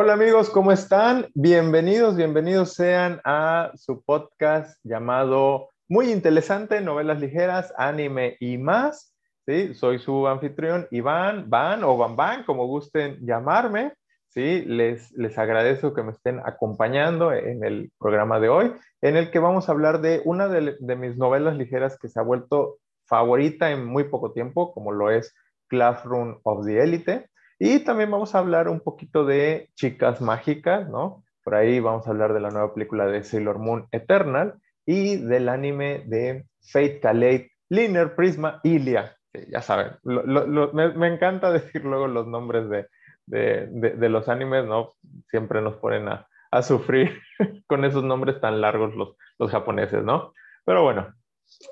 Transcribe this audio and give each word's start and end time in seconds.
Hola 0.00 0.12
amigos, 0.12 0.48
¿cómo 0.48 0.70
están? 0.70 1.26
Bienvenidos, 1.34 2.14
bienvenidos 2.14 2.74
sean 2.74 3.20
a 3.24 3.72
su 3.74 4.00
podcast 4.04 4.78
llamado 4.84 5.70
Muy 5.88 6.12
Interesante, 6.12 6.80
Novelas 6.80 7.18
Ligeras, 7.20 7.74
Anime 7.76 8.36
y 8.38 8.58
más. 8.58 9.12
¿sí? 9.44 9.74
Soy 9.74 9.98
su 9.98 10.28
anfitrión 10.28 10.86
Iván, 10.92 11.50
Van 11.50 11.82
o 11.82 11.96
Van 11.96 12.14
Van, 12.14 12.44
como 12.44 12.68
gusten 12.68 13.18
llamarme. 13.26 13.92
¿sí? 14.28 14.62
Les, 14.66 15.10
les 15.18 15.36
agradezco 15.36 15.92
que 15.92 16.04
me 16.04 16.12
estén 16.12 16.40
acompañando 16.44 17.32
en 17.32 17.64
el 17.64 17.90
programa 17.98 18.38
de 18.38 18.50
hoy, 18.50 18.72
en 19.02 19.16
el 19.16 19.32
que 19.32 19.40
vamos 19.40 19.68
a 19.68 19.72
hablar 19.72 20.00
de 20.00 20.22
una 20.24 20.46
de, 20.46 20.76
de 20.78 20.94
mis 20.94 21.16
novelas 21.16 21.56
ligeras 21.56 21.98
que 21.98 22.08
se 22.08 22.20
ha 22.20 22.22
vuelto 22.22 22.78
favorita 23.08 23.72
en 23.72 23.84
muy 23.84 24.04
poco 24.04 24.30
tiempo, 24.30 24.72
como 24.72 24.92
lo 24.92 25.10
es 25.10 25.34
Classroom 25.66 26.38
of 26.44 26.64
the 26.64 26.84
Elite. 26.84 27.28
Y 27.58 27.80
también 27.80 28.10
vamos 28.10 28.34
a 28.34 28.38
hablar 28.38 28.68
un 28.68 28.80
poquito 28.80 29.24
de 29.24 29.70
chicas 29.74 30.20
mágicas, 30.20 30.88
¿no? 30.88 31.24
Por 31.42 31.54
ahí 31.54 31.80
vamos 31.80 32.06
a 32.06 32.10
hablar 32.10 32.32
de 32.32 32.40
la 32.40 32.50
nueva 32.50 32.72
película 32.72 33.06
de 33.06 33.24
Sailor 33.24 33.58
Moon 33.58 33.88
Eternal 33.90 34.54
y 34.86 35.16
del 35.16 35.48
anime 35.48 36.04
de 36.06 36.46
Fate 36.60 37.00
Calais, 37.00 37.50
Linear 37.68 38.14
Prisma, 38.14 38.60
Ilia. 38.62 39.16
ya 39.50 39.60
saben, 39.60 39.92
me, 40.04 41.08
encanta 41.08 41.50
decir 41.52 41.84
luego 41.84 42.06
los 42.06 42.26
nombres 42.26 42.68
de, 42.68 42.86
de, 43.26 44.08
los 44.08 44.28
animes, 44.28 44.64
¿no? 44.64 44.94
Siempre 45.28 45.60
nos 45.60 45.76
ponen 45.76 46.08
a, 46.08 46.28
a 46.50 46.62
sufrir 46.62 47.20
con 47.66 47.84
esos 47.84 48.04
nombres 48.04 48.40
tan 48.40 48.60
largos 48.60 48.94
los, 48.94 49.16
los 49.38 49.50
japoneses, 49.50 50.04
¿no? 50.04 50.32
Pero 50.64 50.82
bueno, 50.82 51.12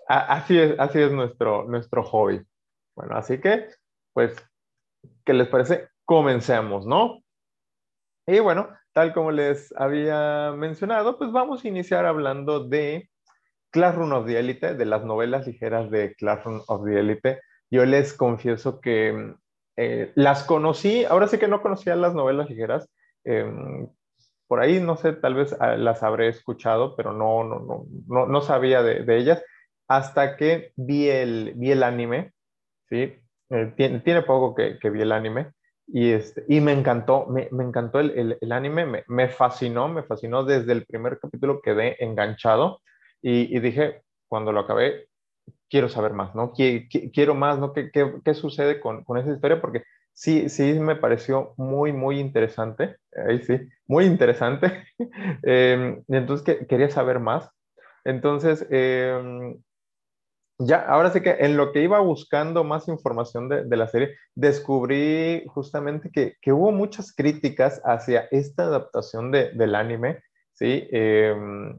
así 0.09 0.59
es, 0.59 0.78
así 0.78 1.00
es 1.00 1.12
nuestro, 1.12 1.64
nuestro 1.64 2.02
hobby. 2.02 2.42
Bueno, 2.95 3.16
así 3.16 3.38
que, 3.40 3.68
pues 4.12 4.34
¿qué 5.26 5.34
les 5.34 5.48
parece? 5.48 5.88
Comencemos, 6.06 6.86
¿no? 6.86 7.22
Y 8.26 8.38
bueno, 8.38 8.68
tal 8.92 9.12
como 9.12 9.30
les 9.32 9.74
había 9.76 10.52
mencionado, 10.56 11.18
pues 11.18 11.30
vamos 11.32 11.64
a 11.64 11.68
iniciar 11.68 12.06
hablando 12.06 12.66
de 12.66 13.10
Classroom 13.70 14.12
of 14.12 14.26
the 14.26 14.38
Elite, 14.38 14.74
de 14.74 14.84
las 14.86 15.04
novelas 15.04 15.46
ligeras 15.46 15.90
de 15.90 16.14
Classroom 16.14 16.62
of 16.68 16.86
the 16.86 16.98
Elite. 16.98 17.40
Yo 17.70 17.84
les 17.84 18.14
confieso 18.14 18.80
que 18.80 19.34
eh, 19.76 20.12
las 20.14 20.45
conocí, 20.45 21.04
ahora 21.04 21.26
sí 21.26 21.38
que 21.38 21.48
no 21.48 21.60
conocía 21.60 21.96
las 21.96 22.14
novelas 22.14 22.48
ligeras. 22.48 22.88
Em, 23.24 23.88
por 24.46 24.60
ahí, 24.60 24.80
no 24.80 24.96
sé, 24.96 25.12
tal 25.12 25.34
vez 25.34 25.56
ah, 25.60 25.76
las 25.76 26.02
habré 26.02 26.29
escuchado, 26.29 26.95
pero 26.96 27.12
no, 27.12 27.45
no, 27.45 27.58
no, 27.60 27.84
no, 28.06 28.26
no 28.26 28.40
sabía 28.40 28.82
de, 28.82 29.02
de, 29.04 29.16
ellas 29.18 29.42
hasta 29.88 30.36
que 30.36 30.73
vi 30.76 31.08
el, 31.08 31.52
vi 31.56 31.73
el 31.73 31.82
anime, 31.82 32.32
¿sí? 32.88 33.20
Eh, 33.50 33.72
tiene, 33.76 34.22
poco 34.22 34.54
que, 34.54 34.90
vi 34.90 35.02
el 35.02 35.12
anime 35.12 35.52
y, 35.86 36.10
este, 36.10 36.44
y 36.48 36.60
me 36.60 36.72
encantó, 36.72 37.26
me, 37.26 37.48
encantó 37.62 38.00
el, 38.00 38.36
anime, 38.50 39.04
me, 39.06 39.28
fascinó, 39.28 39.88
me 39.88 40.02
fascinó 40.02 40.44
desde 40.44 40.72
el 40.72 40.84
primer 40.84 41.20
capítulo, 41.20 41.60
quedé 41.62 41.96
enganchado 42.04 42.80
y, 43.22 43.58
dije, 43.60 44.02
cuando 44.28 44.52
lo 44.52 44.60
acabé, 44.60 45.08
quiero 45.70 45.88
saber 45.88 46.12
más, 46.12 46.34
¿no? 46.34 46.52
Quiero, 46.52 47.34
más, 47.34 47.58
¿no? 47.58 47.72
¿Qué, 47.72 47.90
qué, 47.92 48.34
sucede 48.34 48.80
con, 48.80 49.04
con, 49.04 49.18
esa 49.18 49.32
historia? 49.32 49.60
Porque 49.60 49.82
sí, 50.12 50.48
sí 50.48 50.78
me 50.80 50.96
pareció 50.96 51.54
muy, 51.56 51.92
muy 51.92 52.18
interesante, 52.18 52.96
ahí 53.28 53.40
sí, 53.42 53.60
muy 53.86 54.06
interesante. 54.06 54.84
eh, 55.44 56.02
entonces 56.08 56.66
quería 56.68 56.90
saber 56.90 57.20
más. 57.20 57.48
Entonces, 58.04 58.66
eh, 58.70 59.56
ya, 60.59 60.80
ahora 60.80 61.10
sí 61.10 61.21
que 61.21 61.37
en 61.40 61.57
lo 61.57 61.73
que 61.73 61.82
iba 61.82 62.01
buscando 62.01 62.65
más 62.65 62.88
información 62.88 63.49
de, 63.49 63.76
la 63.76 63.88
serie, 63.88 64.16
descubrí 64.34 65.44
justamente 65.48 66.10
que, 66.10 66.53
hubo 66.53 66.72
muchas 66.72 67.15
críticas 67.15 67.81
hacia 67.84 68.28
esta 68.31 68.65
adaptación 68.65 69.31
del 69.31 69.75
anime, 69.75 70.22
¿sí? 70.54 70.88
Em, 70.91 71.78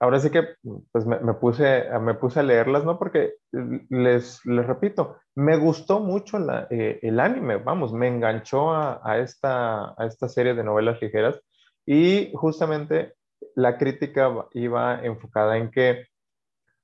ahora 0.00 0.18
sí 0.18 0.30
que 0.30 0.56
pues 0.90 1.06
me, 1.06 1.34
puse, 1.34 1.84
me 2.00 2.14
puse 2.14 2.40
a 2.40 2.42
leerlas, 2.42 2.84
¿no? 2.84 2.98
Porque 2.98 3.34
les, 3.52 4.44
les 4.44 4.66
repito, 4.66 5.18
me 5.36 5.56
gustó 5.56 6.00
mucho 6.00 6.38
eh, 6.70 6.98
el 7.02 7.20
anime, 7.20 7.56
vamos, 7.58 7.92
me 7.92 8.08
enganchó 8.08 8.74
a, 8.74 9.18
esta, 9.18 9.94
a 9.96 10.06
esta 10.06 10.28
serie 10.28 10.54
de 10.54 10.64
novelas 10.64 11.00
ligeras 11.00 11.40
y 11.86 12.32
justamente 12.34 13.14
la 13.54 13.78
crítica 13.78 14.32
iba 14.54 15.04
enfocada 15.04 15.56
en 15.56 15.70
que 15.70 16.06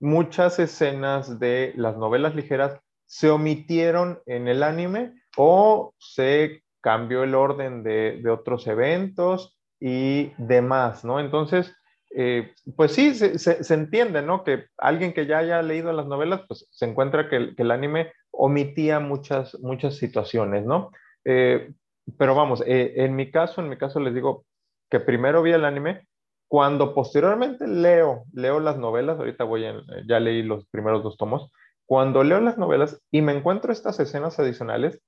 muchas 0.00 0.58
escenas 0.58 1.38
de 1.38 1.72
las 1.76 1.96
novelas 1.96 2.34
ligeras 2.34 2.80
se 3.06 3.30
omitieron 3.30 4.20
en 4.26 4.48
el 4.48 4.62
anime 4.62 5.14
o 5.36 5.94
se 5.98 6.62
cambió 6.80 7.24
el 7.24 7.34
orden 7.34 7.82
de, 7.82 8.22
otros 8.30 8.66
eventos 8.66 9.58
y 9.80 10.32
demás, 10.36 11.04
¿no? 11.04 11.20
Entonces, 11.20 11.74
eh, 12.14 12.52
pues 12.76 12.92
sí, 12.92 13.14
se, 13.14 13.74
entiende, 13.74 14.22
¿no? 14.22 14.44
Que 14.44 14.66
alguien 14.76 15.12
que 15.12 15.26
ya 15.26 15.38
haya 15.38 15.62
leído 15.62 15.92
las 15.92 16.06
novelas, 16.06 16.42
pues 16.46 16.66
se 16.70 16.86
encuentra 16.86 17.28
que, 17.28 17.54
el 17.56 17.70
anime 17.70 18.12
omitía 18.30 19.00
muchas, 19.00 19.58
muchas 19.60 19.96
situaciones, 19.96 20.64
¿no? 20.64 20.90
Eh, 21.24 21.72
pero 22.16 22.34
vamos, 22.34 22.62
eh, 22.66 22.94
en 22.96 23.16
mi 23.16 23.30
caso, 23.30 23.60
en 23.60 23.68
mi 23.68 23.76
caso 23.76 24.00
les 24.00 24.14
digo 24.14 24.44
que 24.90 25.00
primero 25.00 25.42
vi 25.42 25.52
el 25.52 25.64
anime 25.64 26.06
cuando 26.48 26.94
posteriormente 26.94 27.68
leo, 27.68 28.24
leo 28.32 28.58
las 28.58 28.78
novelas, 28.78 29.18
ahorita 29.18 29.44
voy 29.44 29.66
en, 29.66 29.82
ya 30.08 30.18
leí 30.18 30.42
los 30.42 30.66
primeros 30.66 31.02
dos 31.02 31.16
tomos, 31.16 31.52
cuando 31.86 32.24
leo 32.24 32.40
las 32.40 32.58
novelas 32.58 33.00
y 33.10 33.22
me 33.22 33.32
encuentro 33.32 33.72
estas 33.72 34.00
escenas 34.00 34.38
adicionales, 34.38 35.00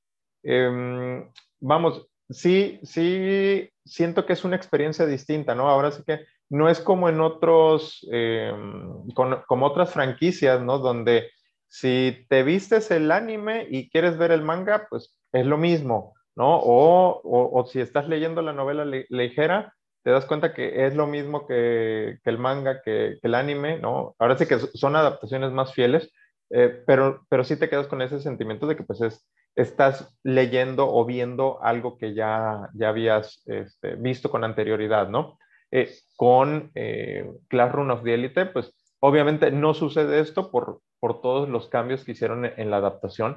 em, 0.42 1.30
vamos, 1.58 2.06
sí, 2.28 2.78
sí, 2.82 3.70
siento 3.84 4.26
que 4.26 4.34
es 4.34 4.44
una 4.44 4.56
experiencia 4.56 5.06
distinta, 5.06 5.54
¿no? 5.54 5.68
Ahora 5.68 5.90
sí 5.90 6.02
que 6.06 6.26
no 6.50 6.68
es 6.68 6.80
como 6.80 7.08
en 7.08 7.20
otros, 7.20 8.06
em, 8.10 9.08
como 9.46 9.66
otras 9.66 9.92
franquicias, 9.92 10.60
¿no? 10.60 10.78
Donde 10.78 11.30
si 11.68 12.26
te 12.28 12.42
vistes 12.42 12.90
el 12.90 13.10
anime 13.12 13.66
y 13.70 13.88
quieres 13.90 14.18
ver 14.18 14.32
el 14.32 14.42
manga, 14.42 14.86
pues 14.90 15.18
es 15.32 15.46
lo 15.46 15.56
mismo, 15.56 16.14
¿no? 16.34 16.58
O, 16.58 17.20
o, 17.24 17.66
si 17.66 17.80
estás 17.80 18.08
leyendo 18.08 18.42
la 18.42 18.52
novela 18.52 18.84
ligera, 18.84 19.74
te 20.02 20.10
das 20.10 20.24
cuenta 20.24 20.54
que 20.54 20.86
es 20.86 20.94
lo 20.94 21.06
mismo 21.06 21.46
que, 21.46 22.18
el 22.24 22.38
manga, 22.38 22.80
que, 22.82 23.18
el 23.22 23.34
anime, 23.34 23.78
¿no? 23.78 24.14
Ahora 24.18 24.36
sí 24.36 24.46
que 24.46 24.58
son 24.58 24.96
adaptaciones 24.96 25.52
más 25.52 25.74
fieles, 25.74 26.10
eh, 26.50 26.82
pero, 26.86 27.26
pero 27.28 27.44
sí 27.44 27.56
te 27.56 27.68
quedas 27.68 27.86
con 27.86 28.02
ese 28.02 28.20
sentimiento 28.20 28.66
de 28.66 28.76
que 28.76 28.82
pues 28.82 29.00
es, 29.02 29.28
estás 29.54 30.18
leyendo 30.22 30.88
o 30.92 31.04
viendo 31.04 31.62
algo 31.62 31.98
que 31.98 32.14
ya, 32.14 32.68
ya 32.74 32.88
habías 32.88 33.42
este, 33.46 33.94
visto 33.96 34.30
con 34.30 34.44
anterioridad, 34.44 35.08
¿no? 35.08 35.38
Eh, 35.70 35.90
con 36.16 36.72
eh, 36.74 37.30
Classroom 37.48 37.90
of 37.90 38.02
the 38.02 38.14
Elite, 38.14 38.46
pues 38.46 38.72
obviamente 39.00 39.52
no 39.52 39.74
sucede 39.74 40.20
esto 40.20 40.50
por, 40.50 40.80
por 40.98 41.20
todos 41.20 41.48
los 41.48 41.68
cambios 41.68 42.04
que 42.04 42.12
hicieron 42.12 42.44
en, 42.44 42.70
la 42.70 42.78
adaptación. 42.78 43.36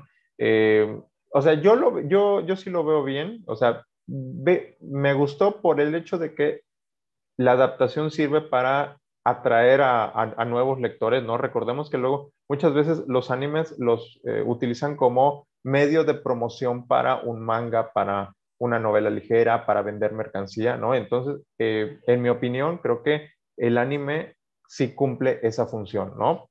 o 1.31 1.41
sea, 1.41 1.53
yo, 1.55 1.75
lo, 1.75 2.01
yo, 2.01 2.41
yo 2.41 2.55
sí 2.55 2.69
lo 2.69 2.83
veo 2.83 3.03
bien, 3.03 3.43
o 3.47 3.55
sea, 3.55 3.83
me 4.07 5.13
gustó 5.13 5.61
por 5.61 5.79
el 5.79 5.95
hecho 5.95 6.17
de 6.17 6.35
que 6.35 6.61
la 7.37 7.53
adaptación 7.53 8.11
sirve 8.11 8.41
para 8.41 8.97
atraer 9.25 9.81
a, 9.81 10.45
nuevos 10.45 10.79
lectores, 10.81 11.23
¿no? 11.23 11.37
Recordemos 11.37 11.89
que 11.89 11.97
luego 11.97 12.31
muchas 12.49 12.73
veces 12.73 13.03
los 13.07 13.31
animes 13.31 13.75
los 13.79 14.19
eh, 14.25 14.43
utilizan 14.45 14.97
como 14.97 15.47
medio 15.63 16.03
de 16.03 16.13
promoción 16.13 16.87
para 16.87 17.21
un 17.21 17.43
manga, 17.43 17.93
para 17.93 18.33
una 18.59 18.79
novela 18.79 19.09
ligera, 19.09 19.65
para 19.65 19.81
vender 19.81 20.11
mercancía, 20.11 20.75
¿no? 20.75 20.93
Entonces, 20.93 21.41
eh, 21.57 21.99
en 22.05 22.21
mi 22.21 22.29
opinión, 22.29 22.79
creo 22.79 23.01
que 23.01 23.29
el 23.57 23.77
anime 23.77 24.35
sí 24.67 24.93
cumple 24.93 25.39
esa 25.43 25.67
función, 25.67 26.17
¿no? 26.17 26.49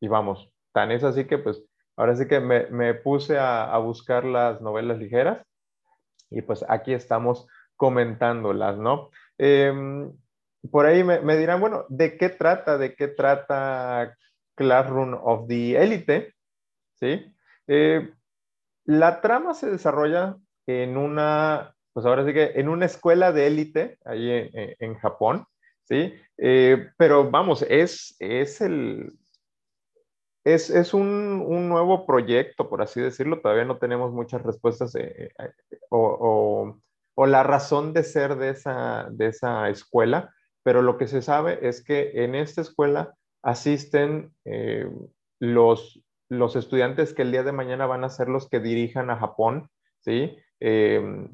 Y 0.00 0.08
vamos, 0.08 0.50
tan 0.72 0.92
es 0.92 1.04
así 1.04 1.26
que 1.26 1.38
pues 1.38 1.62
ahora 1.96 2.16
sí 2.16 2.26
que 2.26 2.40
me, 2.40 2.94
puse 2.94 3.38
a 3.38 3.76
buscar 3.78 4.24
las 4.24 4.60
novelas 4.60 4.98
ligeras 4.98 5.42
y 6.34 6.42
pues 6.42 6.64
aquí 6.68 6.92
estamos 6.92 7.46
comentándolas, 7.76 8.76
¿no? 8.76 9.10
Em, 9.38 10.12
por 10.70 10.86
ahí 10.86 11.04
me, 11.04 11.36
dirán, 11.36 11.60
bueno, 11.60 11.84
¿de 11.88 12.16
qué 12.16 12.28
trata? 12.28 12.78
¿De 12.78 12.94
qué 12.94 13.08
trata 13.08 14.16
Classroom 14.54 15.14
of 15.22 15.46
the 15.48 15.76
Elite? 15.82 16.34
¿Sí? 16.94 17.32
Eh, 17.66 18.10
la 18.84 19.20
trama 19.20 19.54
se 19.54 19.70
desarrolla 19.70 20.36
en 20.66 20.96
una, 20.96 21.74
pues 21.92 22.06
ahora 22.06 22.24
sí 22.24 22.32
que 22.32 22.52
en 22.54 22.68
una 22.68 22.86
escuela 22.86 23.32
de 23.32 23.46
élite, 23.46 23.98
ahí 24.04 24.50
en, 24.52 24.94
Japón, 24.96 25.46
¿sí? 25.84 26.14
Eh, 26.38 26.90
pero 26.96 27.30
vamos, 27.30 27.64
es, 27.68 28.16
es 28.18 28.60
el, 28.60 29.12
es, 30.44 30.94
un, 30.94 31.68
nuevo 31.68 32.06
proyecto, 32.06 32.68
por 32.68 32.82
así 32.82 33.00
decirlo. 33.00 33.40
Todavía 33.40 33.64
no 33.64 33.78
tenemos 33.78 34.12
muchas 34.12 34.42
respuestas 34.42 34.94
eh, 34.94 35.30
eh, 35.38 35.50
o, 35.90 36.76
la 37.16 37.42
razón 37.42 37.92
de 37.92 38.02
ser 38.02 38.36
de 38.36 38.50
esa, 38.50 39.08
de 39.10 39.26
esa 39.26 39.68
escuela, 39.70 40.34
pero 40.62 40.82
lo 40.82 40.98
que 40.98 41.06
se 41.06 41.22
sabe 41.22 41.66
es 41.66 41.82
que 41.82 42.24
en 42.24 42.34
esta 42.34 42.60
escuela 42.60 43.14
asisten 43.42 44.32
eh, 44.44 44.88
los, 45.38 46.02
los 46.28 46.56
estudiantes 46.56 47.14
que 47.14 47.22
el 47.22 47.32
día 47.32 47.42
de 47.42 47.52
mañana 47.52 47.86
van 47.86 48.04
a 48.04 48.10
ser 48.10 48.28
los 48.28 48.48
que 48.48 48.60
dirijan 48.60 49.10
a 49.10 49.16
Japón, 49.16 49.70
¿sí? 50.00 50.36
eh, 50.66 51.28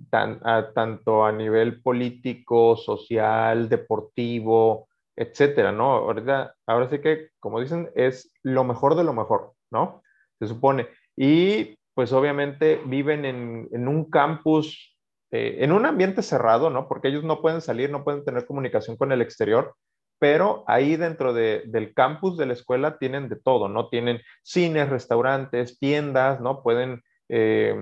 tanto 0.75 1.25
a 1.25 1.31
nivel 1.31 1.81
político, 1.83 2.77
social, 2.77 3.69
deportivo, 3.69 4.89
etcétera, 5.17 5.73
¿no? 5.73 5.93
Ahorita, 5.93 6.55
ahora 6.67 6.89
sí 6.89 7.01
que, 7.01 7.29
como 7.41 7.61
dicen, 7.61 7.91
es 7.95 8.33
lo 8.43 8.65
mejor 8.65 8.95
de 8.95 9.05
lo 9.05 9.13
mejor, 9.13 9.53
¿no? 9.71 10.03
Se 10.39 10.47
supone. 10.47 10.89
Y 11.17 11.79
pues 11.95 12.13
obviamente 12.13 12.81
viven 12.87 13.25
en, 13.25 13.89
un 13.89 14.11
campus, 14.11 14.97
eh, 15.31 15.59
en 15.61 15.73
un 15.73 15.85
ambiente 15.85 16.23
cerrado, 16.23 16.71
¿no? 16.71 16.89
Porque 16.89 17.09
ellos 17.09 17.25
no 17.25 17.43
pueden 17.43 17.61
salir, 17.61 17.91
no 17.91 18.05
pueden 18.05 18.25
tener 18.25 18.47
comunicación 18.47 18.97
con 18.97 19.13
el 19.13 19.21
exterior, 19.21 19.75
pero 20.19 20.65
ahí 20.67 20.97
dentro 20.97 21.33
del 21.33 21.93
campus 21.95 22.37
de 22.37 22.47
la 22.47 22.53
escuela 22.53 22.99
tienen 22.99 23.29
de 23.29 23.37
todo, 23.37 23.69
¿no? 23.69 23.89
Tienen 23.89 24.21
cines, 24.43 24.89
restaurantes, 24.89 25.79
tiendas, 25.79 26.41
¿no? 26.41 26.63
Pueden, 26.63 27.03
eh, 27.29 27.75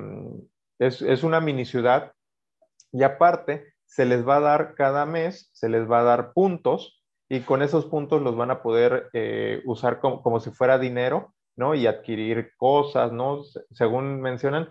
es, 0.79 1.03
es 1.03 1.23
una 1.23 1.41
mini 1.41 1.65
ciudad 1.65 2.13
y 2.93 3.03
aparte 3.03 3.75
se 3.87 4.05
les 4.05 4.27
va 4.27 4.37
a 4.37 4.41
dar 4.41 4.75
cada 4.75 5.07
mes, 5.07 5.51
se 5.53 5.69
les 5.69 5.91
va 5.91 6.01
a 6.01 6.05
dar 6.05 6.33
puntos 6.33 6.98
y 7.29 7.41
con 7.41 7.63
esos 7.63 7.87
puntos 7.87 8.23
los 8.23 8.37
van 8.37 8.51
a 8.51 8.63
poder 8.63 9.11
eh, 9.13 9.63
usar 9.67 10.01
como, 10.01 10.23
como, 10.23 10.41
si 10.41 10.51
fuera 10.51 10.79
dinero, 10.79 11.35
¿no? 11.57 11.75
Y 11.75 11.87
adquirir 11.87 12.53
cosas, 12.57 13.13
¿no? 13.13 13.43
Según 13.73 14.21
mencionan, 14.21 14.71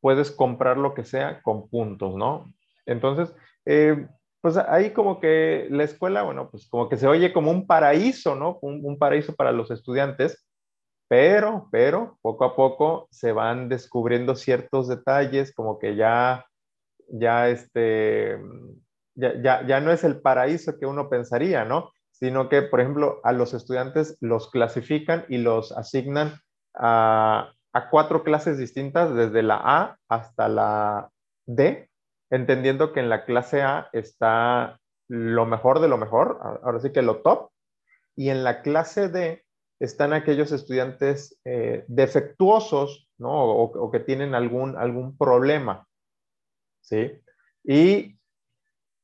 puedes 0.00 0.30
comprar 0.30 0.78
lo 0.78 0.94
que 0.94 1.04
sea 1.04 1.42
con 1.42 1.68
puntos, 1.68 2.14
¿no? 2.14 2.52
Entonces, 2.86 3.34
eh, 3.66 4.06
pues 4.40 4.56
ahí 4.56 4.92
como 4.92 5.20
que 5.20 5.66
la 5.70 5.84
escuela, 5.84 6.22
bueno, 6.22 6.50
pues 6.50 6.68
como 6.68 6.88
que 6.88 6.96
se 6.96 7.06
oye 7.06 7.32
como 7.32 7.50
un 7.50 7.66
paraíso, 7.66 8.34
¿no? 8.34 8.58
Un, 8.62 8.98
paraíso 8.98 9.34
para 9.34 9.52
los 9.52 9.70
estudiantes, 9.70 10.46
pero, 11.08 11.68
pero 11.70 12.18
poco 12.22 12.44
a 12.44 12.56
poco 12.56 13.08
se 13.10 13.32
van 13.32 13.68
descubriendo 13.68 14.36
ciertos 14.36 14.88
detalles, 14.88 15.52
como 15.54 15.78
que 15.78 15.96
ya, 15.96 16.46
ya 17.08 17.48
este, 17.48 18.38
ya, 19.14 19.34
ya, 19.42 19.66
ya 19.66 19.80
no 19.80 19.90
es 19.90 20.04
el 20.04 20.20
paraíso 20.20 20.78
que 20.78 20.86
uno 20.86 21.10
pensaría, 21.10 21.64
¿no? 21.64 21.90
Sino 22.18 22.48
que, 22.48 22.62
por 22.62 22.80
ejemplo, 22.80 23.20
a 23.22 23.32
los 23.32 23.54
estudiantes 23.54 24.18
los 24.20 24.50
clasifican 24.50 25.24
y 25.28 25.38
los 25.38 25.70
asignan 25.72 26.34
a, 26.74 27.52
cuatro 27.90 28.24
clases 28.24 28.58
distintas, 28.58 29.14
desde 29.14 29.44
la 29.44 29.60
A 29.62 29.98
hasta 30.08 30.48
la 30.48 31.10
D, 31.46 31.88
entendiendo 32.28 32.92
que 32.92 32.98
en 32.98 33.08
la 33.08 33.24
clase 33.24 33.62
A 33.62 33.88
está 33.92 34.80
lo 35.08 35.46
mejor 35.46 35.78
de 35.78 35.86
lo 35.86 35.96
mejor, 35.96 36.40
ahora 36.64 36.80
sí 36.80 36.90
que 36.90 37.02
lo 37.02 37.22
top, 37.22 37.50
y 38.16 38.30
en 38.30 38.42
la 38.42 38.62
clase 38.62 39.08
D 39.08 39.44
están 39.78 40.12
aquellos 40.12 40.50
estudiantes 40.50 41.38
eh, 41.44 41.84
defectuosos, 41.86 43.08
¿no? 43.16 43.30
O, 43.30 43.90
que 43.92 44.00
tienen 44.00 44.34
algún, 44.34 44.76
algún 44.76 45.16
problema, 45.16 45.86
¿sí? 46.80 47.12
Y, 47.62 48.18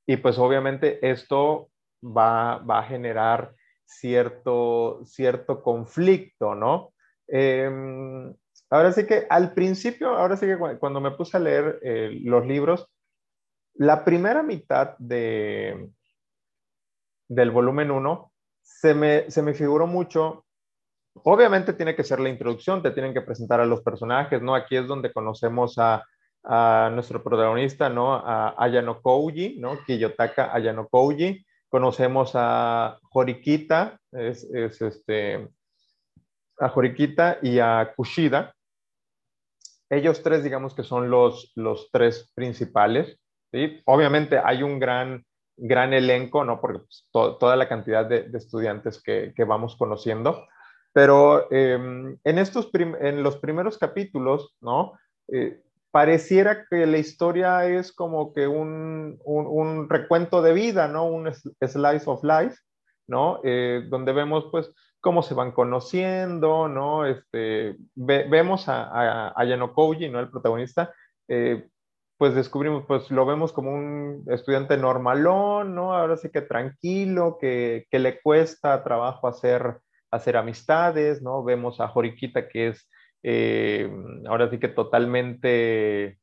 y 0.05 0.17
pues 0.17 0.37
obviamente 0.37 1.09
esto 1.09 1.71
va, 2.05 2.57
a 2.57 2.83
generar 2.85 3.55
cierto, 3.85 5.01
cierto 5.05 5.63
conflicto, 5.63 6.55
¿no? 6.55 6.93
Em, 7.27 8.35
ahora 8.71 8.93
sí 8.93 9.07
que 9.07 9.27
al 9.29 9.55
principio, 9.55 10.11
ahora 10.11 10.37
sí 10.37 10.47
que 10.47 10.59
cuando 10.79 11.01
me 11.01 11.13
puse 11.13 11.37
a 11.37 11.41
leer 11.41 11.81
eh, 11.83 12.19
los 12.23 12.47
libros, 12.47 12.91
la 13.75 14.05
primera 14.05 14.43
mitad 14.43 14.97
de, 14.99 15.91
del 17.29 17.51
volumen 17.51 17.91
1 17.91 18.33
se 18.63 18.95
me, 18.95 19.31
se 19.31 19.43
me 19.43 19.55
figuró 19.55 19.87
mucho. 19.87 20.45
Obviamente 21.25 21.73
tiene 21.73 21.95
que 21.95 22.05
ser 22.05 22.21
la 22.21 22.29
introducción, 22.29 22.83
te 22.83 22.91
tienen 22.91 23.15
que 23.15 23.23
presentar 23.23 23.61
a 23.61 23.67
los 23.67 23.83
personajes, 23.83 24.43
¿no? 24.43 24.55
Aquí 24.55 24.77
es 24.77 24.87
donde 24.87 25.13
conocemos 25.13 25.79
a, 25.79 26.05
a 26.45 26.91
nuestro 26.93 27.23
protagonista, 27.23 27.89
¿no? 27.89 28.15
A 28.15 28.55
Ayano 28.59 29.01
Kouji, 29.01 29.59
¿no? 29.59 29.79
Kiyotaka 29.87 30.55
Ayano 30.55 30.89
Kouji. 30.89 31.45
Conocemos 31.75 32.31
a 32.35 33.01
Horikita, 33.11 33.99
es, 34.13 34.45
este, 34.45 35.49
a 36.61 36.73
Horikita 36.73 37.39
y 37.43 37.59
a 37.59 37.95
Kushida. 37.97 38.55
Ellos 39.91 40.23
tres, 40.23 40.45
digamos 40.45 40.73
que 40.73 40.85
son 40.85 41.11
los, 41.11 41.51
los 41.57 41.91
tres 41.91 42.31
principales. 42.33 43.19
Obviamente 43.87 44.39
hay 44.39 44.63
un 44.63 44.79
gran, 44.79 45.25
gran 45.57 45.93
elenco, 45.93 46.45
¿no? 46.45 46.61
Porque 46.61 46.79
pues, 46.79 47.09
toda 47.11 47.57
la 47.57 47.69
cantidad 47.69 48.07
de, 48.07 48.31
estudiantes 48.35 49.03
que, 49.03 49.33
que, 49.35 49.43
vamos 49.43 49.75
conociendo. 49.75 50.47
Pero 50.93 51.51
em, 51.51 52.17
en, 52.23 52.39
estos 52.39 52.71
en 52.73 53.25
los 53.25 53.39
primeros 53.39 53.79
capítulos, 53.79 54.55
¿no? 54.61 54.93
Eh, 55.27 55.61
pareciera 55.95 56.67
que 56.69 56.87
la 56.87 56.99
historia 56.99 57.67
es 57.67 57.93
como 57.93 58.35
que 58.35 58.49
un, 58.49 59.21
un, 59.25 59.89
recuento 59.89 60.43
de 60.43 60.53
vida, 60.53 60.89
¿no? 60.89 61.07
Un 61.07 61.33
slice 61.33 62.11
of 62.11 62.25
life, 62.25 62.57
¿no? 63.07 63.39
Eh, 63.45 63.87
donde 63.89 64.13
vemos, 64.13 64.49
pues, 64.51 64.75
cómo 64.99 65.23
se 65.23 65.35
van 65.35 65.53
conociendo, 65.53 66.67
¿no? 66.67 67.07
Este, 67.07 67.77
vemos 67.95 68.69
a, 68.69 68.89
a, 68.89 69.41
a 69.41 69.45
¿no? 69.45 70.19
El 70.19 70.31
protagonista, 70.31 70.93
eh, 71.29 71.69
pues 72.19 72.35
descubrimos, 72.35 72.85
pues 72.89 73.13
lo 73.13 73.25
vemos 73.25 73.53
como 73.53 73.73
un 73.73 74.25
estudiante 74.27 74.77
normalón, 74.77 75.77
¿no? 75.77 75.95
Ahora 75.95 76.17
sí 76.17 76.29
que 76.29 76.43
tranquilo, 76.43 77.39
que, 77.41 77.87
que 77.89 78.01
le 78.01 78.21
cuesta 78.21 78.83
trabajo 78.83 79.29
hacer, 79.29 79.79
hacer 80.11 80.37
amistades, 80.37 81.23
¿no? 81.23 81.45
Vemos 81.45 81.81
a 81.81 81.87
Jorikita 81.87 82.49
que 82.49 82.71
es 82.71 82.91
eh, 83.25 83.91
ahora 84.29 84.51
sí 84.51 84.59
que 84.59 84.69
totalmente, 84.69 86.19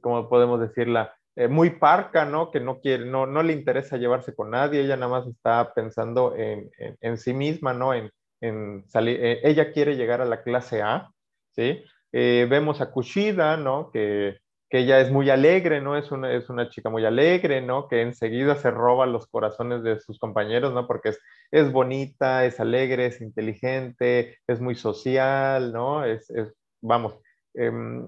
¿cómo 0.00 0.28
podemos 0.28 0.58
decirla? 0.58 1.14
Eh, 1.36 1.48
muy 1.48 1.70
parca, 1.78 2.24
¿no? 2.24 2.50
Que 2.50 2.60
no 2.60 2.80
quiere, 2.80 3.04
no, 3.04 3.26
no 3.26 3.42
le 3.42 3.52
interesa 3.52 3.98
llevarse 3.98 4.34
con 4.34 4.50
nadie, 4.50 4.80
ella 4.80 4.96
nada 4.96 5.20
más 5.20 5.26
está 5.28 5.72
pensando 5.74 6.34
en, 6.34 7.18
sí 7.18 7.34
misma, 7.34 7.74
¿no? 7.74 7.92
En, 7.92 8.10
en 8.40 8.88
salir, 8.88 9.22
eh, 9.22 9.40
ella 9.44 9.70
quiere 9.70 9.96
llegar 9.96 10.22
a 10.22 10.24
la 10.24 10.42
clase 10.42 10.82
A, 10.82 11.10
¿sí? 11.54 11.84
vemos 12.10 12.80
a 12.80 12.90
Kushida, 12.90 13.58
¿no? 13.58 13.90
Que 13.92 14.38
que 14.70 14.80
ella 14.80 15.00
es 15.00 15.10
muy 15.10 15.30
alegre, 15.30 15.80
¿no? 15.80 15.96
Es 15.96 16.12
una, 16.12 16.32
es 16.32 16.50
una 16.50 16.68
chica 16.68 16.90
muy 16.90 17.04
alegre, 17.04 17.62
¿no? 17.62 17.88
Que 17.88 18.02
enseguida 18.02 18.56
se 18.56 18.70
roba 18.70 19.06
los 19.06 19.26
corazones 19.26 19.82
de 19.82 19.98
sus 20.00 20.18
compañeros, 20.18 20.74
¿no? 20.74 20.86
Porque 20.86 21.10
es, 21.10 21.20
es 21.50 21.72
bonita, 21.72 22.44
es 22.44 22.60
alegre, 22.60 23.06
es 23.06 23.20
inteligente, 23.20 24.38
es 24.46 24.60
muy 24.60 24.74
social, 24.74 25.72
¿no? 25.72 26.04
Es, 26.04 26.28
es 26.30 26.54
vamos, 26.80 27.18
em, 27.54 28.06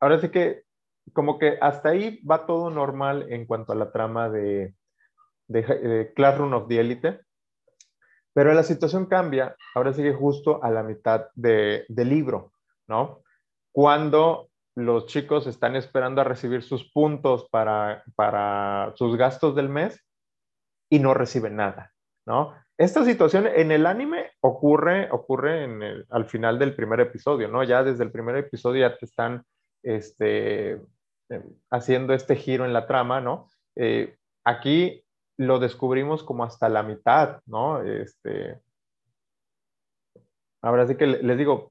ahora 0.00 0.20
sí 0.20 0.30
que 0.30 0.64
como 1.12 1.38
que 1.38 1.58
hasta 1.60 1.90
ahí 1.90 2.20
va 2.24 2.46
todo 2.46 2.70
normal 2.70 3.26
en 3.30 3.46
cuanto 3.46 3.72
a 3.72 3.76
la 3.76 3.92
trama 3.92 4.28
de, 4.28 4.74
de, 5.48 6.12
Classroom 6.14 6.52
of 6.54 6.68
the 6.68 6.80
Elite, 6.80 7.20
pero 8.32 8.52
la 8.52 8.62
situación 8.62 9.06
cambia, 9.06 9.56
ahora 9.74 9.92
sigue 9.92 10.12
justo 10.12 10.62
a 10.62 10.70
la 10.70 10.82
mitad 10.82 11.26
de, 11.34 11.84
del 11.88 12.08
libro, 12.08 12.52
¿no? 12.86 13.22
Cuando 13.72 14.48
los 14.76 15.06
chicos 15.06 15.46
están 15.46 15.74
esperando 15.74 16.20
a 16.20 16.24
recibir 16.24 16.62
sus 16.62 16.90
puntos 16.92 17.48
para, 17.50 18.04
para 18.14 18.92
sus 18.94 19.16
gastos 19.16 19.56
del 19.56 19.68
mes 19.68 20.04
y 20.90 20.98
no 20.98 21.14
reciben 21.14 21.56
nada, 21.56 21.92
¿no? 22.26 22.54
Esta 22.78 23.04
situación 23.06 23.46
en 23.46 23.72
el 23.72 23.86
anime 23.86 24.32
ocurre, 24.40 25.08
ocurre 25.10 25.64
en 25.64 25.82
el, 25.82 26.06
al 26.10 26.26
final 26.26 26.58
del 26.58 26.74
primer 26.74 27.00
episodio, 27.00 27.48
¿no? 27.48 27.64
Ya 27.64 27.82
desde 27.82 28.04
el 28.04 28.12
primer 28.12 28.36
episodio 28.36 28.86
ya 28.86 28.98
te 28.98 29.06
están 29.06 29.44
este, 29.82 30.72
eh, 31.30 31.42
haciendo 31.70 32.12
este 32.12 32.36
giro 32.36 32.66
en 32.66 32.74
la 32.74 32.86
trama, 32.86 33.22
¿no? 33.22 33.48
Eh, 33.76 34.16
aquí 34.44 35.02
lo 35.38 35.58
descubrimos 35.58 36.22
como 36.22 36.44
hasta 36.44 36.68
la 36.68 36.82
mitad, 36.82 37.40
¿no? 37.46 37.82
Este, 37.82 38.60
Ahora 40.66 40.84
sí 40.88 40.96
que 40.96 41.06
les 41.06 41.38
digo, 41.38 41.70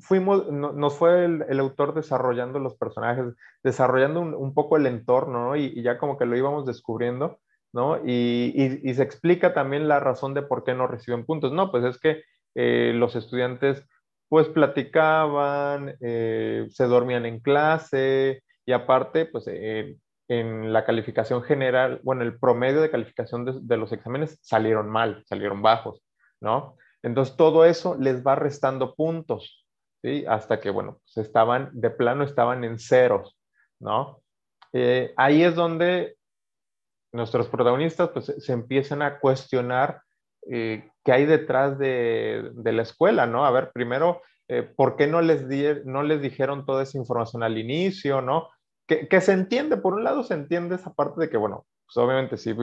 fuimos, 0.00 0.50
nos 0.50 0.96
fue 0.96 1.26
el, 1.26 1.60
autor 1.60 1.92
desarrollando 1.94 2.58
los 2.58 2.74
personajes, 2.74 3.34
desarrollando 3.62 4.22
un, 4.22 4.54
poco 4.54 4.78
el 4.78 4.86
entorno, 4.86 5.44
¿no? 5.44 5.56
Y, 5.56 5.82
ya 5.82 5.98
como 5.98 6.16
que 6.16 6.24
lo 6.24 6.38
íbamos 6.38 6.64
descubriendo, 6.64 7.38
¿no? 7.74 7.98
Y, 8.02 8.94
se 8.94 9.02
explica 9.02 9.52
también 9.52 9.88
la 9.88 10.00
razón 10.00 10.32
de 10.32 10.40
por 10.40 10.64
qué 10.64 10.72
no 10.72 10.86
reciben 10.86 11.26
puntos. 11.26 11.52
No, 11.52 11.70
pues 11.70 11.84
es 11.84 12.00
que 12.00 12.22
eh, 12.54 12.92
los 12.94 13.14
estudiantes 13.14 13.84
pues 14.30 14.48
platicaban, 14.48 15.96
eh, 16.00 16.66
se 16.70 16.84
dormían 16.84 17.26
en 17.26 17.40
clase 17.40 18.42
y 18.64 18.72
aparte, 18.72 19.26
pues 19.26 19.44
eh, 19.48 19.96
en 20.28 20.72
la 20.72 20.86
calificación 20.86 21.42
general, 21.42 22.00
bueno, 22.04 22.22
el 22.22 22.38
promedio 22.38 22.80
de 22.80 22.90
calificación 22.90 23.44
de, 23.44 23.58
de 23.60 23.76
los 23.76 23.92
exámenes 23.92 24.38
salieron 24.40 24.88
mal, 24.88 25.24
salieron 25.26 25.60
bajos, 25.60 26.02
¿no? 26.40 26.78
Entonces 27.02 27.36
todo 27.36 27.64
eso 27.64 27.96
les 27.98 28.24
va 28.24 28.34
restando 28.34 28.94
puntos, 28.94 29.66
¿sí? 30.02 30.24
Hasta 30.28 30.60
que, 30.60 30.70
bueno, 30.70 31.00
pues 31.02 31.26
estaban, 31.26 31.70
de 31.72 31.90
plano 31.90 32.24
estaban 32.24 32.64
en 32.64 32.78
ceros, 32.78 33.38
¿no? 33.78 34.22
Eh, 34.72 35.12
ahí 35.16 35.42
es 35.42 35.54
donde 35.54 36.16
nuestros 37.12 37.48
protagonistas 37.48 38.10
pues, 38.10 38.26
se 38.38 38.52
empiezan 38.52 39.02
a 39.02 39.18
cuestionar 39.18 40.02
eh, 40.50 40.88
qué 41.04 41.12
hay 41.12 41.26
detrás 41.26 41.78
de, 41.78 42.52
la 42.62 42.82
escuela, 42.82 43.26
¿no? 43.26 43.44
A 43.44 43.50
ver, 43.50 43.72
primero, 43.72 44.22
eh, 44.48 44.62
¿por 44.62 44.96
qué 44.96 45.06
no 45.06 45.20
les, 45.20 45.44
no 45.84 46.02
les 46.02 46.22
dijeron 46.22 46.64
toda 46.64 46.82
esa 46.82 46.98
información 46.98 47.42
al 47.42 47.58
inicio, 47.58 48.20
¿no? 48.22 48.48
que, 48.96 49.20
se 49.20 49.32
entiende, 49.32 49.76
por 49.76 49.94
un 49.94 50.04
lado 50.04 50.24
se 50.24 50.34
entiende 50.34 50.74
esa 50.74 50.92
parte 50.92 51.20
de 51.20 51.30
que, 51.30 51.36
bueno, 51.36 51.66
pues 51.86 51.96
obviamente 51.96 52.36
si, 52.36 52.54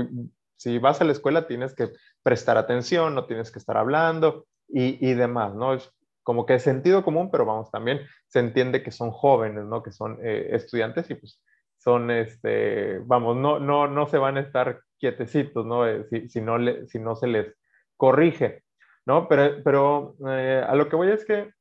si 0.58 0.80
vas 0.80 1.00
a 1.00 1.06
la 1.06 1.14
escuela 1.14 1.48
tienes 1.48 1.74
que 1.74 1.92
prestar 2.24 2.58
atención, 2.58 3.16
no 3.16 3.26
tienes 3.26 3.52
que 3.52 3.60
estar 3.60 3.78
hablando 3.78 4.48
y, 4.68 5.08
y 5.08 5.14
demás, 5.14 5.56
¿no? 5.56 5.74
Es 5.74 5.90
como 6.24 6.46
que 6.46 6.56
es 6.56 6.64
sentido 6.64 7.06
común, 7.06 7.32
pero 7.32 7.46
vamos, 7.46 7.72
también 7.72 8.02
se 8.28 8.40
entiende 8.40 8.84
que 8.84 8.92
son 8.92 9.12
jóvenes, 9.12 9.64
¿no? 9.64 9.82
Que 9.82 9.94
son 9.94 10.20
eh, 10.22 10.50
estudiantes 10.52 11.10
y 11.10 11.16
pues 11.16 11.42
son, 11.78 12.12
este, 12.12 13.00
vamos, 13.06 13.38
no, 13.38 13.60
no, 13.60 13.88
no 13.88 14.08
se 14.08 14.18
van 14.18 14.36
a 14.36 14.42
estar 14.42 14.82
quietecitos, 14.98 15.66
¿no? 15.66 15.88
Eh, 15.88 16.06
si, 16.10 16.28
si, 16.28 16.42
no 16.42 16.58
le, 16.58 16.86
si 16.88 17.00
no 17.00 17.16
se 17.16 17.28
les 17.28 17.56
corrige, 17.96 18.64
¿no? 19.06 19.30
Pero, 19.30 19.64
pero 19.64 20.18
eh, 20.28 20.62
a 20.68 20.76
lo 20.76 20.90
que 20.90 20.98
voy 20.98 21.12
es 21.12 21.24
que 21.24 21.52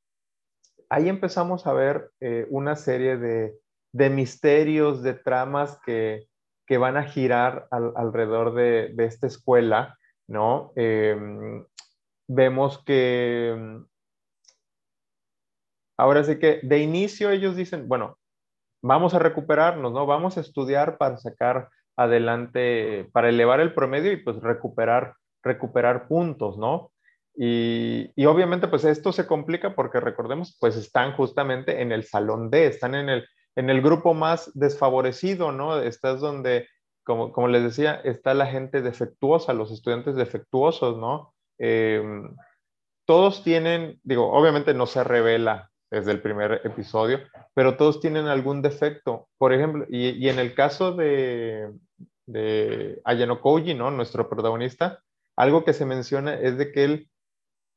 ahí 0.89 1.09
empezamos 1.09 1.67
a 1.69 1.73
ver 1.73 2.11
una 2.49 2.75
serie 2.75 3.19
de, 3.19 3.55
de 3.93 4.11
misterios, 4.11 5.01
de 5.03 5.15
tramas 5.15 5.79
que, 5.87 6.27
que 6.67 6.79
van 6.79 6.97
a 6.97 7.05
girar 7.05 7.69
alrededor 7.71 8.55
de, 8.55 8.91
de, 8.95 9.05
esta 9.05 9.27
escuela, 9.27 9.97
¿no? 10.27 10.73
Em, 10.75 11.65
vemos 12.29 12.83
que 12.85 13.51
em, 13.51 13.87
ahora 15.97 16.25
sí 16.25 16.39
que 16.39 16.61
de 16.63 16.81
inicio 16.81 17.31
ellos 17.31 17.57
dicen, 17.57 17.89
bueno, 17.89 18.19
vamos 18.83 19.15
a 19.15 19.19
recuperarnos, 19.19 19.93
¿no? 19.93 20.07
Vamos 20.07 20.37
a 20.37 20.41
estudiar 20.41 20.99
para 20.99 21.19
sacar 21.19 21.69
adelante, 21.97 23.09
para 23.13 23.29
elevar 23.29 23.61
el 23.61 23.73
promedio 23.73 24.13
y 24.13 24.17
pues 24.17 24.41
recuperar, 24.41 25.15
recuperar 25.43 26.09
puntos, 26.09 26.59
¿no? 26.59 26.93
Y, 27.39 28.11
y, 28.17 28.25
obviamente 28.25 28.67
pues 28.67 28.85
esto 28.85 29.13
se 29.13 29.27
complica 29.27 29.75
porque 29.75 30.01
recordemos, 30.01 30.57
pues 30.59 30.75
están 30.75 31.13
justamente 31.13 31.83
en 31.83 31.93
el 31.93 32.05
salón 32.05 32.51
D, 32.51 32.67
están 32.67 32.95
en 32.95 33.11
el, 33.11 33.29
en 33.57 33.71
el 33.71 33.81
grupo 33.83 34.15
más 34.15 34.51
desfavorecido, 34.55 35.51
¿no? 35.51 35.81
Estás 35.81 36.21
donde, 36.21 36.69
como, 37.05 37.33
como 37.33 37.49
les 37.49 37.63
decía, 37.63 37.95
está 38.05 38.35
la 38.35 38.47
gente 38.47 38.83
defectuosa, 38.83 39.55
los 39.55 39.73
estudiantes 39.73 40.15
defectuosos, 40.15 40.99
¿no? 40.99 41.35
Em, 41.59 42.37
todos 43.07 43.43
tienen, 43.43 43.99
digo, 44.05 44.31
obviamente 44.33 44.75
no 44.75 44.87
se 44.87 45.03
revela 45.03 45.71
desde 45.91 46.13
el 46.13 46.21
primer 46.21 46.61
episodio, 46.65 47.21
pero 47.55 47.77
todos 47.77 48.01
tienen 48.01 48.27
algún 48.27 48.61
defecto. 48.61 49.29
Por 49.39 49.53
ejemplo, 49.53 49.87
y, 49.89 50.11
y 50.11 50.29
en 50.29 50.39
el 50.39 50.55
caso 50.55 50.93
de, 50.93 51.73
de 52.27 53.01
Ayano 53.05 53.41
Koji, 53.41 53.75
¿no? 53.75 53.91
Nuestro 53.91 54.29
protagonista, 54.29 55.03
algo 55.37 55.65
que 55.65 55.73
se 55.73 55.87
menciona 55.87 56.35
es 56.35 56.59
de 56.59 56.73
que 56.73 56.85
él 56.85 57.11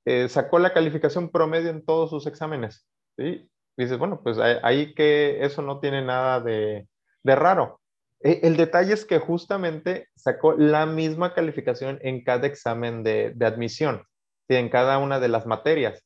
eh, 0.05 0.27
sacó 0.27 0.59
la 0.59 0.73
calificación 0.73 1.29
promedio 1.29 1.69
en 1.69 1.85
todos 1.85 2.09
sus 2.09 2.25
exámenes, 2.25 2.87
¿sí? 3.17 3.49
Dices, 3.83 3.97
bueno, 3.97 4.21
pues 4.21 4.37
ahí 4.37 4.93
que 4.93 5.43
eso 5.43 5.61
no 5.61 5.79
tiene 5.79 6.01
nada 6.01 6.41
de, 6.41 6.87
raro. 7.23 7.79
E, 8.21 8.41
el 8.43 8.57
detalle 8.57 8.93
es 8.93 9.05
que 9.05 9.19
justamente 9.19 10.09
sacó 10.15 10.53
la 10.53 10.85
misma 10.85 11.33
calificación 11.33 11.97
en 12.01 12.23
cada 12.23 12.45
examen 12.45 13.03
de, 13.03 13.33
admisión, 13.41 14.03
en 14.49 14.69
cada 14.69 14.97
una 14.97 15.19
de 15.19 15.29
las 15.29 15.45
materias. 15.45 16.03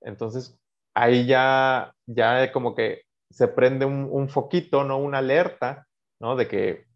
Entonces, 0.00 0.58
ahí 0.94 1.26
ya, 1.26 1.94
ya 2.06 2.50
como 2.50 2.74
que 2.74 3.02
se 3.30 3.46
prende 3.48 3.84
un, 3.84 4.28
foquito, 4.30 4.84
¿no? 4.84 4.98
Una 4.98 5.18
alerta, 5.18 5.86
¿no? 6.18 6.34
De 6.34 6.48
que, 6.48 6.86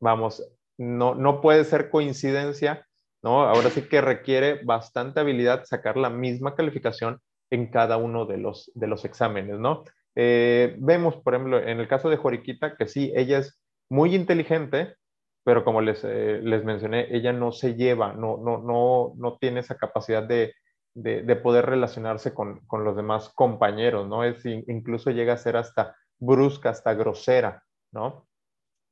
vamos, 0.00 0.46
no, 0.76 1.14
no 1.14 1.40
puede 1.40 1.64
ser 1.64 1.88
coincidencia, 1.88 2.86
¿no? 3.22 3.44
Ahora 3.44 3.70
sí 3.70 3.88
que 3.88 4.02
requiere 4.02 4.62
bastante 4.64 5.20
habilidad 5.20 5.64
sacar 5.64 5.96
la 5.96 6.10
misma 6.10 6.54
calificación 6.54 7.20
en 7.52 7.66
cada 7.66 7.98
uno 7.98 8.24
de 8.24 8.38
los, 8.38 8.72
de 8.74 8.86
los 8.86 9.04
exámenes, 9.04 9.58
¿no? 9.58 9.84
Eh, 10.14 10.74
vemos, 10.78 11.16
por 11.16 11.34
ejemplo, 11.34 11.58
en 11.62 11.80
el 11.80 11.86
caso 11.86 12.08
de 12.08 12.16
Joriquita, 12.16 12.76
que 12.76 12.88
sí, 12.88 13.12
ella 13.14 13.38
es 13.38 13.60
muy 13.90 14.14
inteligente, 14.14 14.96
pero 15.44 15.62
como 15.62 15.82
les, 15.82 16.02
eh, 16.02 16.40
les 16.42 16.64
mencioné, 16.64 17.14
ella 17.14 17.34
no 17.34 17.52
se 17.52 17.74
lleva, 17.74 18.14
no, 18.14 18.38
no, 18.38 18.56
no, 18.56 19.12
no 19.16 19.36
tiene 19.36 19.60
esa 19.60 19.76
capacidad 19.76 20.22
de, 20.22 20.54
de, 20.94 21.22
de 21.24 21.36
poder 21.36 21.66
relacionarse 21.66 22.32
con, 22.32 22.60
con, 22.66 22.84
los 22.84 22.96
demás 22.96 23.28
compañeros, 23.34 24.08
¿no? 24.08 24.24
Es, 24.24 24.42
incluso 24.46 25.10
llega 25.10 25.34
a 25.34 25.38
ser 25.38 25.58
hasta 25.58 25.94
brusca, 26.18 26.70
hasta 26.70 26.94
grosera, 26.94 27.62
¿no? 27.92 28.28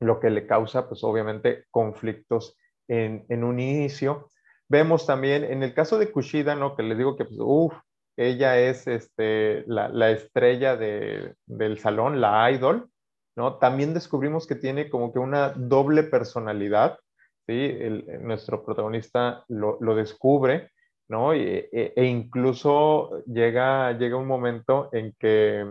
Lo 0.01 0.21
que 0.21 0.29
le 0.29 0.47
causa, 0.47 0.87
pues 0.87 1.03
obviamente, 1.03 1.65
conflictos 1.71 2.59
en, 2.89 3.25
en 3.31 3.43
un 3.43 3.59
inicio. 3.59 4.29
Vemos 4.69 5.07
también 5.07 5.45
en 5.45 5.63
el 5.63 5.73
caso 5.73 5.99
de 5.99 6.13
Kushida, 6.13 6.55
¿no? 6.57 6.77
Que 6.77 6.83
les 6.83 6.99
digo 6.99 7.17
que, 7.17 7.25
pues, 7.25 7.39
uff, 7.41 7.75
ella 8.21 8.59
es 8.59 8.87
este, 8.87 9.65
la, 9.67 10.11
estrella 10.11 10.77
del 10.77 11.79
salón, 11.79 12.21
la 12.21 12.51
idol, 12.51 12.91
¿no? 13.35 13.57
También 13.57 13.95
descubrimos 13.95 14.47
que 14.47 14.57
tiene 14.57 14.91
como 14.91 15.11
que 15.11 15.19
una 15.19 15.55
doble 15.57 16.03
personalidad, 16.03 16.99
¿sí? 17.47 17.79
nuestro 18.21 18.63
protagonista 18.63 19.43
lo, 19.49 19.95
descubre, 19.95 20.71
¿no? 21.09 21.33
E, 21.33 21.71
e, 21.73 22.05
incluso 22.05 23.25
llega, 23.25 23.93
llega 23.93 24.19
un 24.19 24.27
momento 24.27 24.91
en 24.93 25.15
que, 25.19 25.67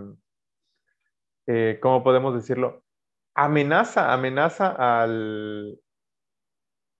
eh, 1.46 1.77
¿cómo 1.79 2.03
podemos 2.03 2.34
decirlo? 2.34 2.82
Amenaza, 3.36 4.12
amenaza 4.12 5.03
al, 5.03 5.79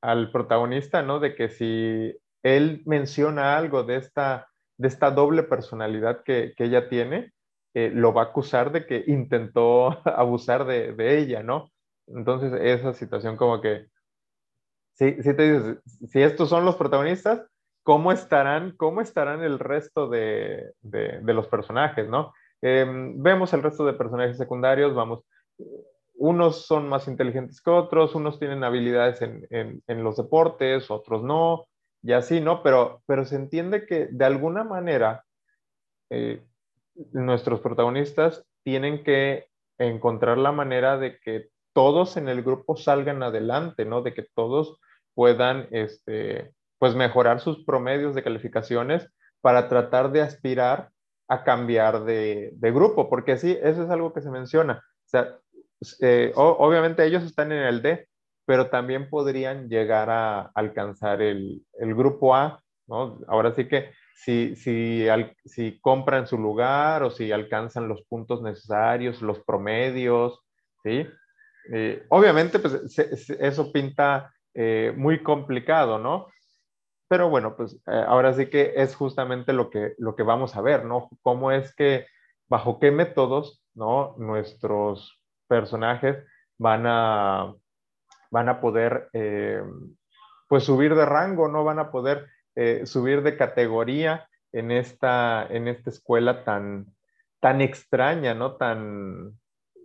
al 0.04 0.32
protagonista, 0.32 1.02
¿no? 1.02 1.20
De 1.20 1.34
que 1.34 1.50
si 1.50 2.16
él 2.44 2.84
menciona 2.86 3.58
algo 3.58 3.82
de 3.82 3.96
esta 3.96 4.49
de 4.80 4.88
esta 4.88 5.12
doble 5.12 5.44
personalidad 5.44 6.24
que, 6.24 6.54
ella 6.58 6.88
tiene, 6.88 7.34
eh, 7.74 7.92
lo 7.94 8.14
va 8.14 8.24
a 8.24 8.26
acusar 8.26 8.72
de 8.72 8.86
que 8.86 9.04
intentó 9.08 9.90
abusar 10.06 10.66
de, 10.66 11.20
ella, 11.20 11.44
¿no? 11.44 11.70
Entonces, 12.08 12.54
esa 12.62 12.94
situación 12.94 13.36
como 13.36 13.62
que, 13.62 13.88
sí, 14.94 15.22
sí 15.22 15.36
te 15.36 15.52
dices, 15.52 15.78
si 16.10 16.22
estos 16.22 16.50
son 16.50 16.64
los 16.64 16.78
protagonistas, 16.78 17.46
¿cómo 17.84 18.14
estarán, 18.14 18.72
cómo 18.78 19.02
estarán 19.02 19.44
el 19.44 19.60
resto 19.60 20.08
de, 20.08 20.72
los 20.82 21.48
personajes, 21.48 22.08
¿no? 22.08 22.34
Em, 22.62 23.22
vemos 23.22 23.54
el 23.54 23.62
resto 23.62 23.86
de 23.86 23.94
personajes 23.94 24.38
secundarios, 24.38 24.96
vamos, 24.96 25.26
unos 26.16 26.66
son 26.66 26.88
más 26.88 27.08
inteligentes 27.10 27.62
que 27.62 27.70
otros, 27.70 28.16
unos 28.16 28.40
tienen 28.40 28.64
habilidades 28.64 29.22
en, 29.22 29.46
en 29.50 30.04
los 30.04 30.16
deportes, 30.16 30.90
otros 30.90 31.22
no, 31.22 31.69
y 32.02 32.14
así, 32.14 32.42
¿no? 32.42 32.64
Pero, 32.64 33.02
pero 33.06 33.26
se 33.26 33.36
entiende 33.36 33.86
que 33.86 34.08
de 34.12 34.26
alguna 34.26 34.64
manera 34.64 35.26
eh, 36.10 36.44
nuestros 37.12 37.62
protagonistas 37.62 38.46
tienen 38.64 39.04
que 39.04 39.48
encontrar 39.78 40.38
la 40.38 40.52
manera 40.52 40.98
de 40.98 41.20
que 41.20 41.50
todos 41.74 42.18
en 42.18 42.28
el 42.28 42.44
grupo 42.44 42.76
salgan 42.76 43.24
adelante, 43.24 43.86
¿no? 43.86 44.02
De 44.02 44.14
que 44.14 44.26
todos 44.36 44.80
puedan, 45.14 45.68
este, 45.72 46.54
pues 46.78 46.96
mejorar 46.96 47.40
sus 47.40 47.64
promedios 47.64 48.16
de 48.16 48.24
calificaciones 48.24 49.10
para 49.42 49.70
tratar 49.70 50.12
de 50.12 50.22
aspirar 50.22 50.90
a 51.28 51.44
cambiar 51.44 52.06
de, 52.06 52.52
grupo, 52.60 53.10
porque 53.10 53.38
sí, 53.38 53.58
eso 53.62 53.84
es 53.84 53.90
algo 53.90 54.14
que 54.14 54.22
se 54.22 54.32
menciona. 54.32 54.84
O 55.06 55.10
sea, 55.10 55.38
eh, 56.02 56.32
obviamente 56.36 57.06
ellos 57.06 57.24
están 57.24 57.52
en 57.52 57.64
el 57.64 57.82
D, 57.82 58.09
pero 58.50 58.72
también 58.72 59.12
podrían 59.12 59.70
llegar 59.70 60.10
a 60.10 60.50
alcanzar 60.56 61.22
el, 61.22 61.62
grupo 61.80 62.36
A, 62.36 62.60
¿no? 62.88 63.20
Ahora 63.28 63.54
sí 63.54 63.68
que 63.68 63.92
si, 64.16 64.56
si, 64.56 65.06
si 65.46 65.80
compran 65.82 66.26
su 66.26 66.36
lugar 66.36 67.04
o 67.04 67.12
si 67.12 67.32
alcanzan 67.32 67.88
los 67.88 68.02
puntos 68.06 68.42
necesarios, 68.42 69.22
los 69.22 69.40
promedios, 69.42 70.40
¿sí? 70.82 71.06
Eh, 71.72 72.04
obviamente, 72.10 72.58
pues 72.58 72.98
eso 73.40 73.72
pinta 73.72 74.34
eh, 74.56 74.96
muy 74.98 75.22
complicado, 75.22 76.00
¿no? 76.00 76.26
Pero 77.08 77.30
bueno, 77.30 77.56
pues 77.56 77.76
eh, 77.86 78.04
ahora 78.08 78.34
sí 78.34 78.48
que 78.48 78.74
es 78.78 78.96
justamente 78.96 79.54
lo 79.54 79.70
que, 79.70 79.94
lo 80.00 80.16
que 80.16 80.24
vamos 80.24 80.56
a 80.56 80.62
ver, 80.62 80.86
¿no? 80.86 81.08
Cómo 81.22 81.52
es 81.52 81.76
que, 81.76 82.08
bajo 82.48 82.80
qué 82.80 82.90
métodos, 82.90 83.64
¿no? 83.76 84.16
Nuestros 84.18 85.22
personajes 85.48 86.18
van 86.58 86.88
a, 86.88 87.54
van 88.32 88.50
a 88.50 88.60
poder 88.62 89.10
eh, 89.14 89.62
pues 90.48 90.64
subir 90.64 90.96
de 90.96 91.06
rango, 91.06 91.48
no 91.48 91.64
van 91.64 91.80
a 91.80 91.92
poder 91.92 92.28
eh, 92.56 92.86
subir 92.86 93.22
de 93.22 93.38
categoría 93.38 94.28
en 94.52 94.72
esta, 94.72 95.46
en 95.48 95.68
esta 95.68 95.90
escuela 95.90 96.44
tan, 96.44 96.88
tan 97.40 97.62
extraña, 97.62 98.34
¿no? 98.34 98.56
Tan 98.56 99.38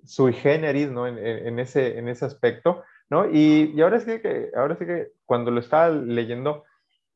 sui 0.05 0.33
generis, 0.33 0.91
¿no? 0.91 1.07
En, 1.07 1.59
ese, 1.59 1.99
en 1.99 2.09
ese 2.09 2.25
aspecto, 2.25 2.83
¿no? 3.11 3.31
Y, 3.31 3.81
ahora, 3.81 4.01
sí 4.01 4.21
que, 4.21 4.51
ahora 4.57 4.77
sí 4.77 4.87
que 4.87 5.09
cuando 5.25 5.51
lo 5.51 5.61
estaba 5.61 5.91
leyendo 5.91 6.65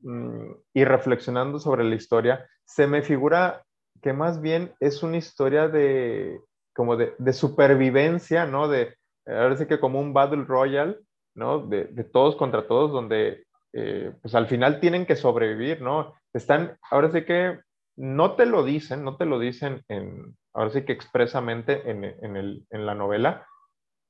mm, 0.00 0.52
y 0.75 0.85
reflexionando 0.85 1.58
sobre 1.58 1.85
la 1.85 1.94
historia, 1.94 2.47
se 2.64 2.87
me 2.87 3.02
figura 3.02 3.64
que 4.02 4.12
más 4.12 4.40
bien 4.40 4.73
es 4.80 5.02
una 5.02 5.16
historia 5.16 5.68
de 5.68 6.40
como 6.75 6.97
de, 6.97 7.32
supervivencia, 7.32 8.47
¿no? 8.47 8.68
De, 8.68 8.94
ahora 9.26 9.56
sí 9.56 9.66
que 9.66 9.80
como 9.80 10.00
un 10.00 10.12
Battle 10.12 10.44
Royale, 10.44 10.99
¿no? 11.38 11.66
De, 11.66 11.85
todos 12.04 12.37
contra 12.37 12.66
todos, 12.66 12.92
donde 12.92 13.45
eh, 13.73 14.12
pues 14.21 14.35
al 14.35 14.47
final 14.47 14.80
tienen 14.80 15.07
que 15.07 15.16
sobrevivir, 15.16 15.80
¿no? 15.80 16.14
Están, 16.35 16.76
ahora 16.90 17.11
sí 17.11 17.25
que 17.25 17.61
no 17.97 18.35
te 18.35 18.47
lo 18.47 18.64
dicen, 18.64 19.04
no 19.04 19.16
te 19.16 19.25
lo 19.25 19.38
dicen 19.38 19.85
en, 19.88 20.37
ahora 20.52 20.71
sí 20.71 20.85
que 20.85 20.92
expresamente 20.92 21.90
en, 21.90 22.04
en, 22.04 22.37
el, 22.37 22.66
en 22.71 22.87
la 22.87 22.95
novela, 22.95 23.47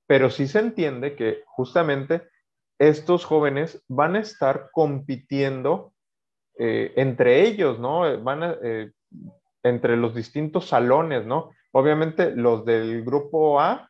pero 0.07 0.31
sí 0.31 0.49
se 0.49 0.61
entiende 0.61 1.15
que 1.15 1.43
justamente 1.47 2.23
estos 2.79 3.25
jóvenes 3.25 3.85
van 3.89 4.17
a 4.17 4.21
estar 4.21 4.71
compitiendo 4.73 5.93
eh, 6.59 6.93
entre 6.97 7.47
ellos, 7.47 7.79
¿no? 7.79 8.21
Van 8.23 8.43
a, 8.43 8.57
eh, 8.63 8.91
entre 9.63 9.97
los 9.97 10.15
distintos 10.15 10.69
salones, 10.69 11.27
¿no? 11.27 11.51
Obviamente 11.73 12.35
los 12.35 12.65
del 12.65 13.05
grupo 13.05 13.61
A, 13.61 13.88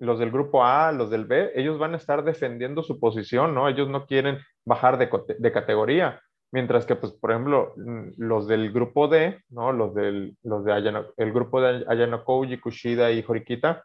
los 0.00 0.18
del 0.18 0.30
grupo 0.30 0.64
A, 0.64 0.92
los 0.92 1.10
del 1.10 1.26
B, 1.26 1.52
ellos 1.54 1.78
van 1.78 1.94
a 1.94 1.98
estar 1.98 2.24
defendiendo 2.24 2.82
su 2.82 2.98
posición, 2.98 3.54
¿no? 3.54 3.68
Ellos 3.68 3.88
no 3.88 4.06
quieren 4.06 4.38
bajar 4.64 4.98
de, 4.98 5.52
categoría. 5.52 6.20
Mientras 6.52 6.86
que, 6.86 6.96
pues, 6.96 7.12
por 7.12 7.30
ejemplo, 7.30 7.74
los 8.16 8.48
del 8.48 8.72
grupo 8.72 9.08
D, 9.08 9.40
¿no? 9.50 9.72
Los 9.72 9.94
del 9.94 10.36
los 10.42 10.64
de 10.64 10.72
Ayano, 10.72 11.04
el 11.16 11.32
grupo 11.32 11.60
de 11.60 11.84
Ayano 11.86 12.24
Koji, 12.24 12.58
Kushida 12.58 13.12
y 13.12 13.24
Horikita, 13.26 13.84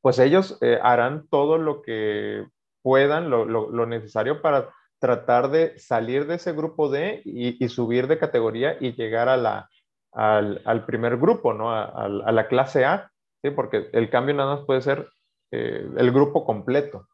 pues 0.00 0.18
ellos 0.18 0.56
eh, 0.62 0.78
harán 0.82 1.28
todo 1.28 1.58
lo 1.58 1.82
que 1.82 2.46
puedan, 2.82 3.28
lo, 3.28 3.86
necesario 3.86 4.40
para 4.40 4.70
tratar 4.98 5.50
de 5.50 5.78
salir 5.78 6.26
de 6.26 6.36
ese 6.36 6.52
grupo 6.52 6.88
D 6.88 7.20
y, 7.24 7.68
subir 7.68 8.06
de 8.06 8.18
categoría 8.18 8.76
y 8.80 8.92
llegar 8.92 9.28
al, 9.28 10.84
primer 10.86 11.18
grupo, 11.18 11.52
¿no? 11.52 11.72
A, 11.72 12.08
la 12.08 12.48
clase 12.48 12.84
A, 12.84 13.09
¿sí? 13.42 13.50
Porque 13.50 13.88
el 13.92 14.10
cambio 14.10 14.34
nada 14.34 14.56
más 14.56 14.64
puede 14.66 14.82
ser 14.82 15.08
eh, 15.52 15.86
el 15.96 16.12
grupo 16.12 16.44
completo. 16.44 17.08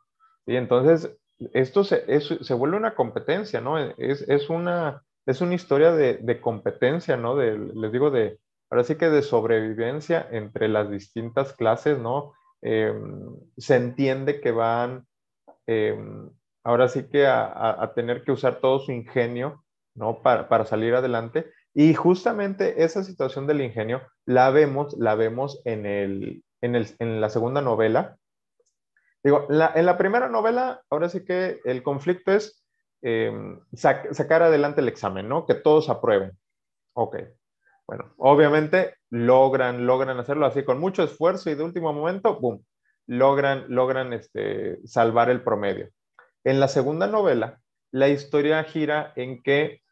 Y 0.47 0.57
entonces, 0.57 1.17
esto 1.53 1.85
se, 1.85 2.21
se 2.21 2.55
vuelve 2.55 2.77
una 2.77 2.95
competencia, 2.95 3.61
¿no? 3.61 3.79
Es, 3.79 4.23
es, 4.29 4.49
una, 4.49 5.03
es 5.27 5.41
una 5.41 5.55
historia 5.55 5.93
de, 5.93 6.15
de 6.19 6.41
competencia, 6.41 7.17
¿no? 7.17 7.37
De, 7.37 7.59
les 7.59 7.93
digo, 7.93 8.11
de, 8.11 8.39
ahora 8.71 8.85
sí 8.85 8.97
que 8.97 9.11
de 9.11 9.23
sobrevivencia 9.23 10.27
entre 10.31 10.69
las 10.69 10.91
distintas 10.91 11.53
clases, 11.53 11.99
¿no? 11.99 12.33
Eh, 12.63 12.93
se 13.57 13.77
entiende 13.77 14.41
que 14.41 14.51
van, 14.51 15.07
eh, 15.67 15.99
ahora 16.65 16.89
sí 16.89 17.09
que 17.09 17.27
a, 17.27 17.45
a, 17.45 17.85
a, 17.85 17.95
tener 17.95 18.25
que 18.25 18.33
usar 18.33 18.61
todo 18.61 18.79
su 18.81 18.93
ingenio, 18.93 19.65
¿no? 19.95 20.23
Para, 20.23 20.49
para, 20.49 20.65
salir 20.65 20.95
adelante. 20.95 21.53
Y 21.79 21.93
justamente 21.93 22.83
esa 22.85 23.05
situación 23.05 23.47
del 23.47 23.61
ingenio 23.61 24.01
la 24.25 24.49
vemos, 24.51 24.97
la 24.99 25.15
vemos 25.15 25.61
en, 25.67 25.85
el, 25.85 26.43
en, 26.63 26.75
el, 26.75 26.89
en 26.99 27.21
la 27.21 27.29
segunda 27.29 27.61
novela, 27.61 28.17
Digo, 29.27 29.49
en 29.51 29.87
la 29.87 29.99
primera 29.99 30.29
novela, 30.29 30.83
ahora 30.89 31.09
sí 31.09 31.25
que 31.25 31.59
el 31.65 31.83
conflicto 31.83 32.31
es 32.31 32.65
eh, 33.03 33.33
sac 33.73 34.13
sacar 34.13 34.45
adelante 34.45 34.81
el 34.81 34.87
examen, 34.87 35.29
¿no? 35.29 35.47
Que 35.47 35.55
todos 35.55 35.89
aprueben. 35.89 36.39
Ok. 36.93 37.17
Bueno, 37.89 38.15
obviamente 38.19 38.95
logran, 39.11 39.85
logran 39.85 40.21
hacerlo 40.21 40.47
así 40.47 40.63
con 40.63 40.79
mucho 40.79 41.03
esfuerzo 41.03 41.51
y 41.51 41.57
de 41.57 41.65
último 41.65 41.93
momento, 41.93 42.39
¡boom! 42.39 42.65
Logran, 43.09 43.65
logran 43.67 44.13
este, 44.13 44.79
salvar 44.87 45.29
el 45.29 45.43
promedio. 45.43 45.91
En 46.45 46.61
la 46.61 46.69
segunda 46.69 47.09
novela, 47.09 47.59
la 47.91 48.09
historia 48.09 48.63
gira 48.63 49.13
en 49.17 49.43
que 49.43 49.83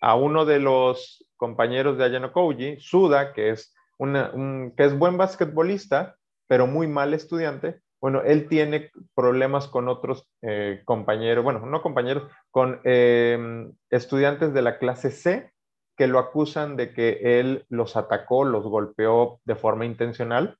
a 0.00 0.14
uno 0.14 0.44
de 0.44 0.60
los 0.60 1.24
compañeros 1.36 1.98
de 1.98 2.04
Ayano 2.04 2.32
Koji, 2.32 2.78
Suda, 2.80 3.32
que 3.32 3.50
es, 3.50 3.74
un, 3.98 4.72
que 4.76 4.84
es 4.84 4.98
buen 4.98 5.16
basquetbolista, 5.16 6.16
pero 6.46 6.66
muy 6.66 6.86
mal 6.86 7.14
estudiante, 7.14 7.80
bueno, 8.00 8.22
él 8.22 8.48
tiene 8.48 8.90
problemas 9.14 9.68
con 9.68 9.88
otros 9.88 10.26
eh, 10.42 10.82
compañeros, 10.86 11.44
bueno, 11.44 11.66
no 11.66 11.82
compañeros, 11.82 12.30
con 12.50 12.80
eh, 12.84 13.68
estudiantes 13.90 14.54
de 14.54 14.62
la 14.62 14.78
clase 14.78 15.10
C 15.10 15.52
que 15.96 16.06
lo 16.06 16.18
acusan 16.18 16.76
de 16.76 16.94
que 16.94 17.40
él 17.40 17.66
los 17.68 17.94
atacó, 17.94 18.44
los 18.44 18.64
golpeó 18.64 19.38
de 19.44 19.54
forma 19.54 19.84
intencional, 19.84 20.56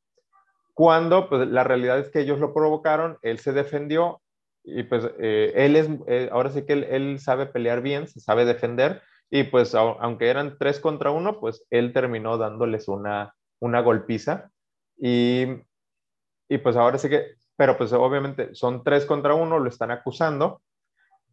cuando 0.74 1.30
pues, 1.30 1.48
la 1.48 1.64
realidad 1.64 1.98
es 1.98 2.10
que 2.10 2.20
ellos 2.20 2.40
lo 2.40 2.52
provocaron, 2.52 3.18
él 3.22 3.38
se 3.38 3.52
defendió 3.52 4.20
y 4.62 4.82
pues 4.82 5.10
eh, 5.18 5.52
él 5.56 5.76
es, 5.76 5.88
eh, 6.06 6.28
ahora 6.30 6.50
sí 6.50 6.66
que 6.66 6.74
él, 6.74 6.84
él, 6.84 7.20
sabe 7.20 7.46
pelear 7.46 7.80
bien, 7.80 8.06
se 8.06 8.20
sabe 8.20 8.44
defender 8.44 9.02
y 9.30 9.44
pues 9.44 9.74
aunque 9.74 10.28
eran 10.28 10.56
tres 10.58 10.80
contra 10.80 11.10
uno, 11.10 11.40
pues 11.40 11.64
él 11.70 11.92
terminó 11.92 12.36
dándoles 12.38 12.88
una, 12.88 13.34
una 13.60 13.80
golpiza 13.80 14.50
y 14.96 15.46
y 16.50 16.58
pues 16.58 16.76
ahora 16.76 16.98
sí 16.98 17.08
que, 17.08 17.36
pero 17.56 17.78
pues 17.78 17.92
obviamente 17.92 18.54
son 18.56 18.82
tres 18.82 19.06
contra 19.06 19.34
uno, 19.34 19.60
lo 19.60 19.68
están 19.68 19.92
acusando, 19.92 20.60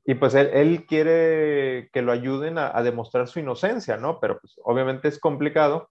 y 0.06 0.14
pues 0.14 0.36
él, 0.36 0.52
él 0.54 0.86
quiere 0.86 1.90
que 1.92 2.04
lo 2.04 2.12
ayuden 2.12 2.60
a, 2.60 2.72
a, 2.78 2.84
demostrar 2.84 3.28
su 3.28 3.40
inocencia, 3.40 3.98
¿no? 3.98 4.20
Pero 4.20 4.40
pues 4.40 4.54
obviamente 4.64 5.08
es 5.08 5.20
complicado, 5.20 5.90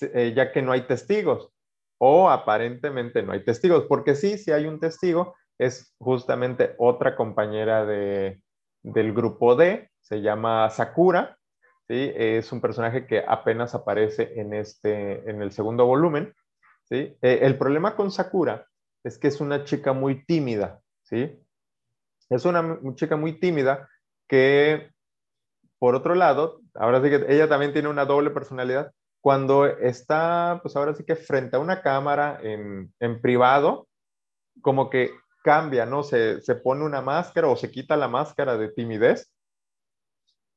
eh, 0.00 0.32
ya 0.34 0.50
que 0.50 0.62
no 0.62 0.72
hay 0.72 0.86
testigos, 0.86 1.50
o 1.98 2.30
aparentemente 2.30 3.22
no 3.22 3.32
hay 3.32 3.44
testigos, 3.44 3.84
porque 3.86 4.14
sí, 4.14 4.38
si 4.38 4.50
hay 4.50 4.66
un 4.66 4.80
testigo, 4.80 5.36
es 5.58 5.94
justamente 5.98 6.74
otra 6.78 7.16
compañera 7.16 7.84
de, 7.84 8.40
del 8.84 9.12
grupo 9.12 9.56
D, 9.56 9.90
se 10.00 10.20
llama 10.20 10.68
Sakura, 10.70 11.38
¿sí? 11.88 12.12
Es 12.14 12.52
un 12.52 12.60
personaje 12.60 13.06
que 13.06 13.24
apenas 13.26 13.74
aparece 13.74 14.38
en, 14.38 14.52
este, 14.52 15.28
en 15.28 15.42
el 15.42 15.50
segundo 15.52 15.86
volumen, 15.86 16.34
¿sí? 16.84 17.16
Eh, 17.22 17.40
el 17.42 17.56
problema 17.56 17.96
con 17.96 18.10
Sakura 18.10 18.66
es 19.02 19.18
que 19.18 19.28
es 19.28 19.40
una 19.40 19.64
chica 19.64 19.92
muy 19.94 20.24
tímida, 20.26 20.80
¿sí? 21.02 21.40
Es 22.28 22.44
una 22.44 22.78
chica 22.94 23.16
muy 23.16 23.40
tímida 23.40 23.88
que, 24.28 24.90
por 25.78 25.94
otro 25.94 26.14
lado, 26.14 26.60
ahora 26.74 27.02
sí 27.02 27.08
que 27.08 27.24
ella 27.28 27.48
también 27.48 27.72
tiene 27.72 27.88
una 27.88 28.04
doble 28.04 28.30
personalidad. 28.30 28.92
Cuando 29.22 29.64
está, 29.66 30.60
pues 30.62 30.76
ahora 30.76 30.94
sí 30.94 31.04
que 31.04 31.16
frente 31.16 31.56
a 31.56 31.60
una 31.60 31.80
cámara 31.80 32.38
en, 32.42 32.92
en 33.00 33.20
privado, 33.22 33.88
como 34.60 34.90
que 34.90 35.10
cambia, 35.44 35.84
¿no? 35.84 36.02
Se, 36.02 36.40
se, 36.40 36.54
pone 36.54 36.84
una 36.84 37.02
máscara 37.02 37.48
o 37.48 37.56
se 37.56 37.70
quita 37.70 37.96
la 37.96 38.08
máscara 38.08 38.56
de 38.56 38.70
timidez 38.70 39.30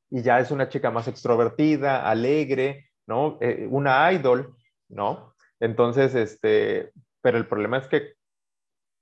y 0.09 0.21
ya 0.21 0.39
es 0.39 0.49
una 0.49 0.69
chica 0.69 0.89
más 0.89 1.09
extrovertida, 1.09 2.09
alegre, 2.09 2.89
¿no? 3.05 3.37
Eh, 3.41 3.67
una 3.69 4.09
idol, 4.13 4.55
¿no? 4.87 5.35
Entonces, 5.59 6.15
este, 6.15 6.93
pero 7.21 7.37
el 7.37 7.47
problema 7.47 7.77
es 7.77 7.87
que 7.87 8.13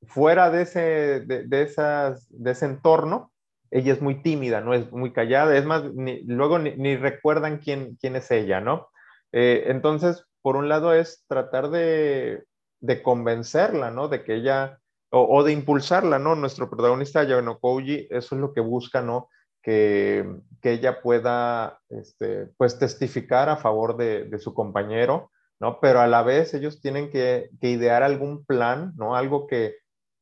fuera 0.08 0.50
de 0.50 0.64
ese, 0.64 0.80
de, 1.22 1.44
de 1.46 1.62
esas, 1.62 2.28
de 2.30 2.52
ese 2.52 2.66
entorno, 2.66 3.32
ella 3.72 3.94
es 3.94 4.02
muy 4.02 4.22
tímida, 4.22 4.62
no 4.62 4.74
es 4.74 4.92
muy 4.92 5.14
callada, 5.14 5.56
es 5.56 5.66
más, 5.66 5.84
ni, 5.94 6.24
luego 6.24 6.60
ni, 6.60 6.96
recuerdan 6.96 7.60
quién, 7.60 7.98
quién 8.00 8.16
es 8.16 8.32
ella, 8.32 8.62
¿no? 8.62 8.90
Eh, 9.32 9.66
entonces, 9.68 10.26
por 10.42 10.56
un 10.56 10.70
lado 10.70 10.94
es 10.94 11.26
tratar 11.28 11.70
de, 11.70 12.44
de 12.80 13.04
convencerla, 13.04 13.92
¿no? 13.92 14.08
De 14.08 14.24
que 14.24 14.36
ella, 14.36 14.80
o, 15.18 15.44
de 15.44 15.54
impulsarla, 15.54 16.20
¿no? 16.20 16.36
Nuestro 16.36 16.70
protagonista, 16.70 17.24
Yano 17.24 17.60
Koji, 17.60 18.08
eso 18.10 18.36
es 18.36 18.42
lo 18.42 18.54
que 18.54 18.60
busca, 18.60 19.02
¿no? 19.02 19.30
Que, 19.62 20.42
que 20.62 20.74
ella 20.74 21.02
pueda, 21.02 21.80
este, 21.90 22.48
pues, 22.58 22.78
testificar 22.78 23.48
a 23.48 23.56
favor 23.56 23.96
de, 23.96 24.38
su 24.40 24.54
compañero, 24.54 25.32
¿no? 25.60 25.80
Pero 25.80 26.02
a 26.02 26.08
la 26.08 26.22
vez 26.22 26.54
ellos 26.54 26.82
tienen 26.82 27.10
que, 27.10 27.50
idear 27.62 28.04
algún 28.04 28.46
plan, 28.46 28.92
¿no? 28.98 29.16
Algo 29.16 29.48
que, 29.48 29.76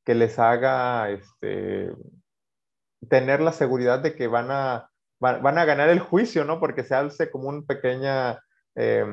que 0.05 0.13
les 0.13 0.37
haga 0.37 1.09
este, 1.09 1.91
tener 3.09 3.41
la 3.41 3.51
seguridad 3.51 3.99
de 3.99 4.15
que 4.15 4.27
van 4.27 4.51
a, 4.51 4.91
van, 5.19 5.57
a 5.57 5.65
ganar 5.65 5.89
el 5.89 6.01
juicio, 6.01 6.45
¿no? 6.45 6.59
Porque 6.59 6.83
se 6.83 6.93
hace 6.93 7.31
como 7.31 7.49
un 7.49 7.65
pequeña, 7.65 8.39
se, 8.75 9.03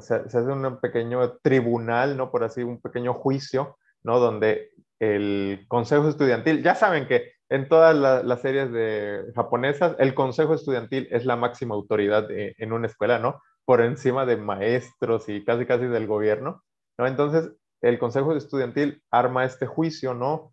se, 0.00 0.14
hace 0.14 0.38
un 0.38 0.78
pequeño 0.78 1.38
tribunal, 1.38 2.18
¿no? 2.18 2.30
Por 2.30 2.44
así, 2.44 2.62
un 2.62 2.82
pequeño 2.82 3.14
juicio, 3.14 3.78
¿no? 4.02 4.18
Donde 4.18 4.72
el 5.02 5.64
consejo 5.68 6.08
estudiantil, 6.08 6.62
ya 6.62 6.74
saben 6.74 7.06
que 7.06 7.32
en 7.48 7.68
todas 7.68 7.94
la, 7.94 8.22
las 8.22 8.40
series 8.40 8.72
de 8.72 9.24
japonesas, 9.34 9.94
el 9.98 10.14
consejo 10.14 10.54
estudiantil 10.54 11.08
es 11.10 11.24
la 11.26 11.36
máxima 11.36 11.74
autoridad 11.74 12.28
de, 12.28 12.54
en 12.58 12.72
una 12.72 12.86
escuela, 12.86 13.18
¿no? 13.18 13.40
por 13.64 13.80
encima 13.80 14.26
de 14.26 14.36
maestros 14.36 15.28
y 15.28 15.44
casi 15.44 15.66
casi 15.66 15.84
del 15.86 16.06
gobierno, 16.06 16.62
¿no? 16.98 17.06
Entonces, 17.06 17.52
el 17.80 17.98
Consejo 17.98 18.34
Estudiantil 18.34 19.02
arma 19.10 19.44
este 19.44 19.66
juicio, 19.66 20.14
¿no? 20.14 20.52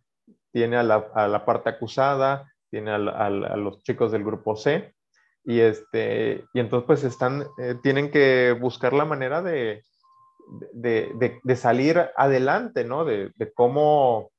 Tiene 0.51 0.77
a 0.77 0.83
la, 0.83 1.07
a 1.13 1.27
la 1.27 1.45
parte 1.45 1.69
acusada, 1.69 2.51
tiene 2.69 2.91
a, 2.91 2.95
a, 2.95 3.29
los 3.29 3.83
chicos 3.83 4.11
del 4.11 4.23
grupo 4.23 4.55
C, 4.55 4.93
y, 5.43 5.59
este, 5.59 6.45
y 6.53 6.59
entonces 6.59 6.85
pues 6.85 7.03
están, 7.03 7.45
eh, 7.59 7.75
tienen 7.81 8.11
que 8.11 8.55
buscar 8.59 8.93
la 8.93 9.05
manera 9.05 9.41
de, 9.41 9.83
de, 10.73 11.39
de 11.43 11.55
salir 11.55 12.09
adelante, 12.15 12.83
¿no? 12.83 13.05
De, 13.05 13.31
cómo 13.55 14.31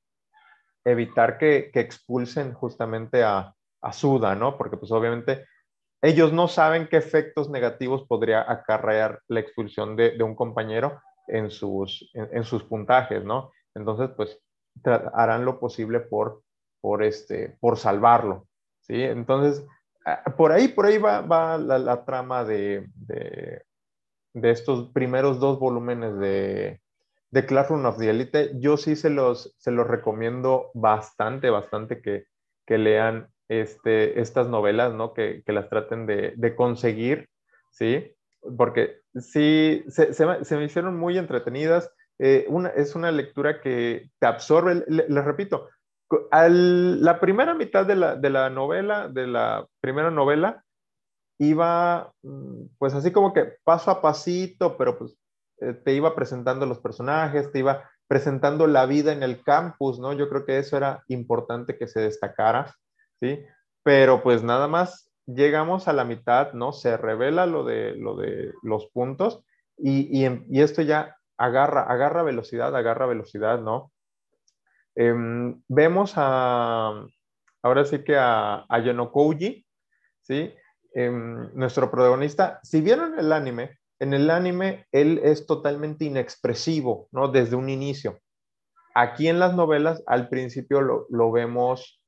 evitar 0.85 1.39
que, 1.39 1.71
que 1.73 1.81
expulsen 1.81 2.53
justamente 2.55 3.23
a, 3.23 3.55
a 3.83 3.93
Suda, 3.93 4.35
¿no? 4.35 4.57
Porque 4.57 4.77
pues 4.77 4.91
obviamente 4.93 5.47
ellos 6.03 6.33
no 6.33 6.49
saben 6.49 6.89
qué 6.89 6.97
efectos 6.97 7.51
negativos 7.51 8.07
podría 8.07 8.51
acarrear 8.51 9.21
la 9.29 9.41
expulsión 9.41 9.97
de, 9.97 10.17
de 10.17 10.23
un 10.23 10.35
compañero 10.35 11.01
en 11.29 11.51
sus, 11.51 12.11
en, 12.15 12.45
sus 12.45 12.65
puntajes, 12.65 13.25
¿no? 13.25 13.53
Entonces, 13.75 14.11
pues 14.17 14.41
harán 15.15 15.45
lo 15.45 15.61
posible 15.61 16.01
por, 16.01 16.43
por, 16.81 17.03
este, 17.03 17.57
por 17.61 17.77
salvarlo, 17.77 18.47
¿sí? 18.81 19.03
Entonces, 19.03 19.65
ah, 20.07 20.25
por 20.37 20.53
ahí, 20.53 20.69
por 20.69 20.87
ahí 20.87 20.99
va, 20.99 21.21
va 21.21 21.59
la, 21.59 22.05
trama 22.05 22.45
de, 22.45 22.89
de, 22.97 23.63
estos 24.51 24.91
primeros 24.93 25.39
dos 25.39 25.59
volúmenes 25.59 26.19
de, 26.19 26.81
de 27.31 27.47
Classroom 27.47 27.85
of 27.87 27.99
the 27.99 28.11
Elite. 28.11 28.53
Yo 28.59 28.77
sí 28.77 28.97
se 28.97 29.11
los, 29.11 29.55
se 29.59 29.71
los 29.71 29.87
recomiendo 29.87 30.71
bastante, 30.75 31.51
bastante 31.51 32.01
que, 32.01 32.27
que 32.67 32.79
lean 32.79 33.29
este, 33.49 34.21
estas 34.21 34.49
novelas, 34.49 34.95
¿no? 34.95 35.13
Que, 35.13 35.43
que 35.45 35.53
las 35.53 35.69
traten 35.69 36.07
de, 36.07 36.35
de, 36.37 36.55
conseguir, 36.55 37.29
¿sí? 37.71 38.13
Porque 38.57 39.01
sí, 39.15 39.85
se, 39.89 40.13
se, 40.15 40.57
me 40.57 40.65
hicieron 40.65 40.97
muy 40.97 41.19
entretenidas. 41.19 41.93
Eh, 42.19 42.47
una, 42.49 42.69
es 42.71 42.95
una 42.95 43.11
lectura 43.11 43.61
que 43.61 44.11
te 44.19 44.27
absorbe, 44.27 44.85
les 44.87 45.25
repito, 45.25 45.69
al, 46.31 47.03
la 47.03 47.21
primera 47.21 47.55
mitad 47.55 47.87
de 47.87 47.97
la, 47.97 48.17
de 48.17 48.31
la 48.31 48.51
novela, 48.51 49.09
de 49.09 49.27
la 49.27 49.67
primera 49.81 50.11
novela, 50.11 50.65
iba 51.39 52.13
mm, 52.23 52.67
pues 52.79 52.95
así 52.95 53.11
como 53.13 53.33
que 53.33 53.55
paso 53.65 53.91
a 53.91 54.03
pasito, 54.03 54.77
pero 54.77 54.99
pues 54.99 55.17
eh, 55.61 55.75
te 55.75 55.93
iba 55.93 56.15
presentando 56.15 56.67
los 56.67 56.79
personajes, 56.79 57.53
te 57.53 57.59
iba 57.59 57.91
presentando 58.07 58.67
la 58.67 58.87
vida 58.87 59.13
en 59.13 59.23
el 59.23 59.43
campus, 59.43 59.99
¿no? 59.99 60.13
Yo 60.13 60.29
creo 60.29 60.45
que 60.45 60.59
eso 60.59 60.77
era 60.77 61.05
importante 61.09 61.79
que 61.79 61.87
se 61.87 62.01
destacara, 62.01 62.75
¿sí? 63.21 63.45
Pero 63.83 64.23
pues 64.23 64.43
nada 64.43 64.69
más 64.69 65.11
llegamos 65.27 65.87
a 65.89 65.93
la 65.93 66.05
mitad, 66.05 66.53
¿no? 66.53 66.73
Se 66.73 66.97
revela 66.97 67.47
lo 67.47 67.65
de, 67.65 67.95
lo 67.97 68.17
de 68.17 68.53
los 68.63 68.87
puntos 68.89 69.45
y, 69.77 70.27
y, 70.27 70.61
esto 70.61 70.83
ya 70.83 71.17
agarra, 71.37 71.83
agarra 71.83 72.23
velocidad, 72.23 72.75
agarra 72.75 73.07
velocidad, 73.07 73.61
¿no? 73.61 73.93
Em, 74.95 75.63
vemos 75.69 76.15
a, 76.17 77.07
ahora 77.63 77.85
sí 77.85 78.03
que 78.03 78.17
a, 78.17 78.65
a 78.69 78.79
Yonokouji, 78.81 79.65
¿sí? 80.23 80.53
Em, 80.93 81.55
nuestro 81.55 81.91
protagonista, 81.91 82.61
si 82.63 82.81
vieron 82.81 83.19
el 83.19 83.33
anime, 83.33 83.80
en 84.01 84.15
el 84.15 84.31
anime 84.31 84.87
él 84.93 85.21
es 85.23 85.47
totalmente 85.47 86.07
inexpresivo, 86.07 87.09
¿no? 87.13 87.29
Desde 87.29 87.55
un 87.55 87.69
inicio. 87.69 88.19
Aquí 88.95 89.29
en 89.29 89.39
las 89.39 89.55
novelas, 89.55 90.03
al 90.07 90.29
principio 90.29 90.81
lo, 90.81 91.33
vemos 91.33 92.03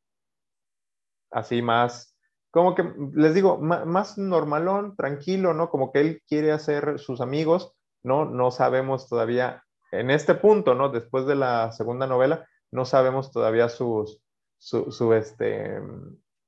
así 1.31 1.63
más, 1.63 2.17
como 2.51 2.75
que, 2.75 2.85
les 3.15 3.35
digo, 3.35 3.59
más, 3.59 4.19
normalón, 4.19 4.97
tranquilo, 4.97 5.55
¿no? 5.55 5.71
Como 5.71 5.93
que 5.93 6.01
él 6.01 6.23
quiere 6.27 6.51
hacer 6.53 6.99
sus 6.99 7.21
amigos, 7.21 7.75
¿no? 8.03 8.25
No 8.25 8.51
sabemos 8.51 9.09
todavía, 9.09 9.63
en 9.93 10.11
este 10.11 10.35
punto, 10.35 10.75
¿no? 10.75 10.89
Después 10.89 11.27
de 11.27 11.37
la 11.37 11.73
segunda 11.73 12.07
novela, 12.07 12.47
no 12.71 12.85
sabemos 12.85 13.31
todavía 13.31 13.69
sus, 13.69 14.23
su, 14.59 15.13
este, 15.13 15.81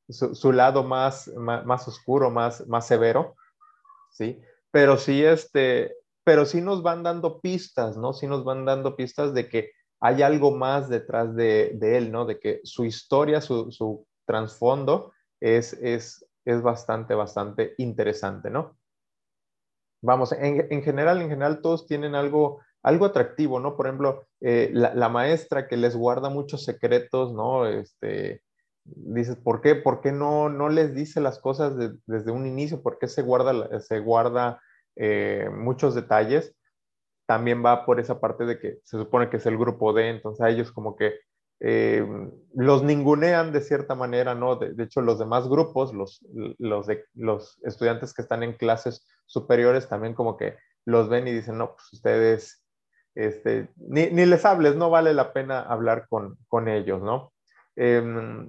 su, 0.09 0.53
lado 0.53 0.85
más, 0.85 1.29
más, 1.37 1.87
oscuro, 1.87 2.31
más, 2.31 2.67
más 2.67 2.87
severo, 2.87 3.37
¿sí? 4.11 4.41
Pero 4.75 4.97
sí, 4.97 5.25
este, 5.25 5.99
pero 6.25 6.45
sí 6.45 6.61
nos 6.61 6.83
van 6.83 7.05
dando 7.05 7.41
pistas, 7.41 7.97
¿no? 7.97 8.13
Sí 8.13 8.27
nos 8.27 8.43
van 8.43 8.65
dando 8.65 8.97
pistas 8.97 9.33
de 9.33 9.49
que 9.49 9.71
hay 10.01 10.23
algo 10.23 10.51
más 10.51 10.89
detrás 10.89 11.37
de, 11.37 11.79
él, 11.81 12.11
¿no? 12.11 12.25
De 12.27 12.41
que 12.41 12.61
su 12.65 12.85
historia, 12.85 13.41
su, 13.41 14.05
trasfondo 14.27 15.13
es, 15.39 15.75
es, 15.75 16.27
es 16.45 16.61
bastante, 16.61 17.15
bastante 17.15 17.75
interesante, 17.79 18.51
¿no? 18.51 18.77
Vamos, 20.03 20.33
en, 20.33 20.67
en, 20.69 20.83
general, 20.83 21.23
en 21.23 21.29
general 21.29 21.61
todos 21.61 21.87
tienen 21.87 22.17
algo, 22.17 22.61
algo 22.83 23.05
atractivo, 23.05 23.61
¿no? 23.61 23.77
Por 23.77 23.87
ejemplo, 23.87 24.27
eh, 24.41 24.71
la, 24.73 24.93
la, 24.93 25.09
maestra 25.09 25.69
que 25.69 25.77
les 25.77 25.95
guarda 25.95 26.31
muchos 26.31 26.65
secretos, 26.65 27.33
¿no? 27.33 27.69
Este, 27.69 28.43
dices, 28.85 29.37
¿por 29.37 29.61
qué, 29.61 29.75
por 29.75 30.01
qué 30.01 30.13
no, 30.13 30.49
no 30.49 30.69
les 30.69 30.95
dice 30.95 31.21
las 31.21 31.39
cosas 31.39 31.75
desde 32.07 32.31
un 32.31 32.47
inicio? 32.47 32.83
¿Por 32.83 32.99
qué 32.99 33.09
se 33.09 33.23
guarda, 33.23 33.81
se 33.81 34.01
guarda 34.01 34.61
eh, 34.97 35.49
muchos 35.53 35.95
detalles? 35.95 36.55
También 37.27 37.65
va 37.65 37.87
por 37.87 38.01
esa 38.01 38.21
parte 38.21 38.45
de 38.45 38.59
que 38.59 38.79
se 38.85 38.99
supone 38.99 39.31
que 39.31 39.39
es 39.39 39.47
el 39.47 39.57
grupo 39.57 39.93
D, 39.93 40.09
entonces 40.09 40.41
a 40.45 40.51
ellos 40.51 40.73
como 40.73 40.97
que 40.97 41.15
eh, 41.61 42.07
los 42.55 42.83
ningunean 42.83 43.53
de 43.53 43.61
cierta 43.61 43.95
manera, 43.95 44.35
¿no? 44.35 44.57
De, 44.57 44.83
hecho, 44.83 45.01
los 45.01 45.19
demás 45.19 45.49
grupos, 45.49 45.95
los, 45.95 46.21
los, 46.59 46.87
de, 46.87 47.05
los 47.15 47.59
estudiantes 47.65 48.13
que 48.13 48.23
están 48.23 48.43
en 48.43 48.55
clases 48.55 49.07
superiores 49.27 49.89
también 49.89 50.15
como 50.15 50.37
que 50.37 50.57
los 50.85 51.09
ven 51.09 51.27
y 51.27 51.33
dicen, 51.33 51.57
no, 51.57 51.75
pues 51.75 51.93
ustedes, 51.93 52.63
este, 53.15 53.71
ni, 53.77 54.11
ni 54.11 54.27
les 54.27 54.45
hables, 54.45 54.77
no 54.77 54.91
vale 54.91 55.15
la 55.15 55.33
pena 55.33 55.63
hablar 55.63 56.07
con, 56.09 56.37
con 56.49 56.69
ellos, 56.69 57.01
¿no? 57.01 57.33
Eh, 57.77 58.49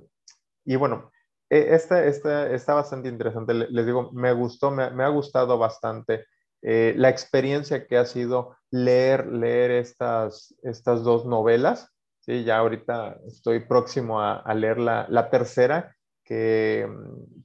y 0.66 0.76
bueno, 0.76 1.12
e, 1.50 1.76
esta, 1.76 2.06
esta, 2.06 2.52
está 2.52 2.74
bastante 2.74 3.08
interesante. 3.08 3.54
Les 3.54 3.86
digo, 3.86 4.12
me 4.12 4.34
gustó, 4.34 4.72
me, 4.72 4.84
ha 4.84 5.10
gustado 5.10 5.58
bastante 5.58 6.26
eh, 6.68 6.96
la 6.98 7.10
experiencia 7.10 7.86
que 7.86 7.96
ha 7.96 8.06
sido 8.06 8.58
leer, 8.72 9.28
leer 9.28 9.70
estas, 9.70 10.56
estas 10.64 11.04
dos 11.04 11.28
novelas. 11.28 11.94
Sí, 12.22 12.44
ya 12.44 12.58
ahorita 12.58 13.20
estoy 13.28 13.60
próximo 13.60 14.20
a, 14.20 14.52
leer 14.56 14.80
la, 14.80 15.06
la, 15.08 15.30
tercera, 15.30 15.96
que, 16.24 16.90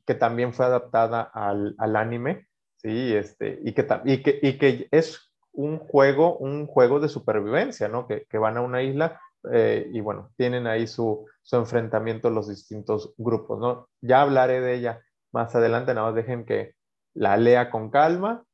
que, 0.06 0.14
también 0.14 0.54
fue 0.54 0.64
adaptada 0.64 1.20
al, 1.20 1.74
al 1.76 1.96
anime. 1.96 2.48
Sí, 2.78 3.14
este, 3.14 3.58
y, 3.62 3.74
que, 3.74 3.86
y, 4.06 4.22
que, 4.22 4.38
y 4.40 4.56
que 4.56 4.88
es 4.90 5.30
un 5.52 5.78
juego, 5.78 6.38
un 6.38 6.66
juego 6.66 6.98
de 6.98 7.10
supervivencia, 7.10 7.88
¿no? 7.88 8.06
Que, 8.06 8.24
que 8.24 8.38
van 8.38 8.56
a 8.56 8.62
una 8.62 8.82
isla 8.82 9.20
eh, 9.52 9.86
y 9.92 10.00
bueno, 10.00 10.30
tienen 10.38 10.66
ahí 10.66 10.86
su, 10.86 11.26
su, 11.42 11.56
enfrentamiento 11.56 12.30
los 12.30 12.48
distintos 12.48 13.12
grupos, 13.18 13.58
¿no? 13.58 13.86
Ya 14.00 14.22
hablaré 14.22 14.62
de 14.62 14.76
ella 14.76 15.02
más 15.30 15.54
adelante, 15.54 15.92
nada 15.92 16.06
más 16.06 16.14
dejen 16.14 16.46
que 16.46 16.72
la 17.12 17.36
lea 17.36 17.70
con 17.70 17.90
calma 17.90 18.44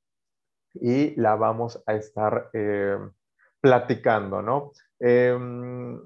y 0.81 1.15
la 1.21 1.37
vamos 1.37 1.83
a 1.87 1.95
estar 1.95 2.51
eh, 2.53 2.99
platicando, 3.61 4.43
¿no? 4.43 4.73
Em, 4.99 6.01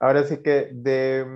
ahora 0.00 0.24
sí 0.24 0.42
que 0.42 0.70
de, 0.72 1.26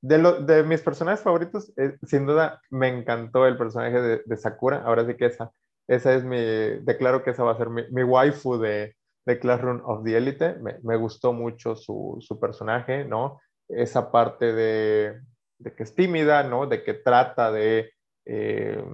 de, 0.00 0.62
mis 0.64 0.82
personajes 0.82 1.22
favoritos, 1.22 1.72
eh, 1.76 1.96
sin 2.06 2.26
duda 2.26 2.60
me 2.70 2.88
encantó 2.88 3.46
el 3.46 3.56
personaje 3.56 4.22
de, 4.24 4.36
Sakura, 4.36 4.82
ahora 4.84 5.06
sí 5.06 5.14
que 5.14 5.26
esa, 5.26 5.52
esa 5.88 6.14
es 6.14 6.24
mi, 6.24 6.38
declaro 6.38 7.22
que 7.22 7.30
esa 7.30 7.44
va 7.44 7.52
a 7.52 7.58
ser 7.58 7.70
mi, 7.70 7.82
mi 7.90 8.02
waifu 8.02 8.58
de, 8.58 8.96
de 9.26 9.38
Classroom 9.38 9.82
of 9.84 10.04
the 10.04 10.16
Elite. 10.16 10.54
Me, 10.60 10.78
me 10.82 10.96
gustó 10.96 11.32
mucho 11.32 11.76
su, 11.76 12.16
su, 12.20 12.38
personaje, 12.40 13.04
¿no? 13.04 13.40
Esa 13.68 14.10
parte 14.10 14.52
de, 14.52 15.20
de, 15.58 15.74
que 15.74 15.82
es 15.82 15.94
tímida, 15.94 16.42
¿no? 16.44 16.66
De 16.66 16.82
que 16.82 16.94
trata 16.94 17.50
de, 17.50 17.90
eh, 18.24 18.84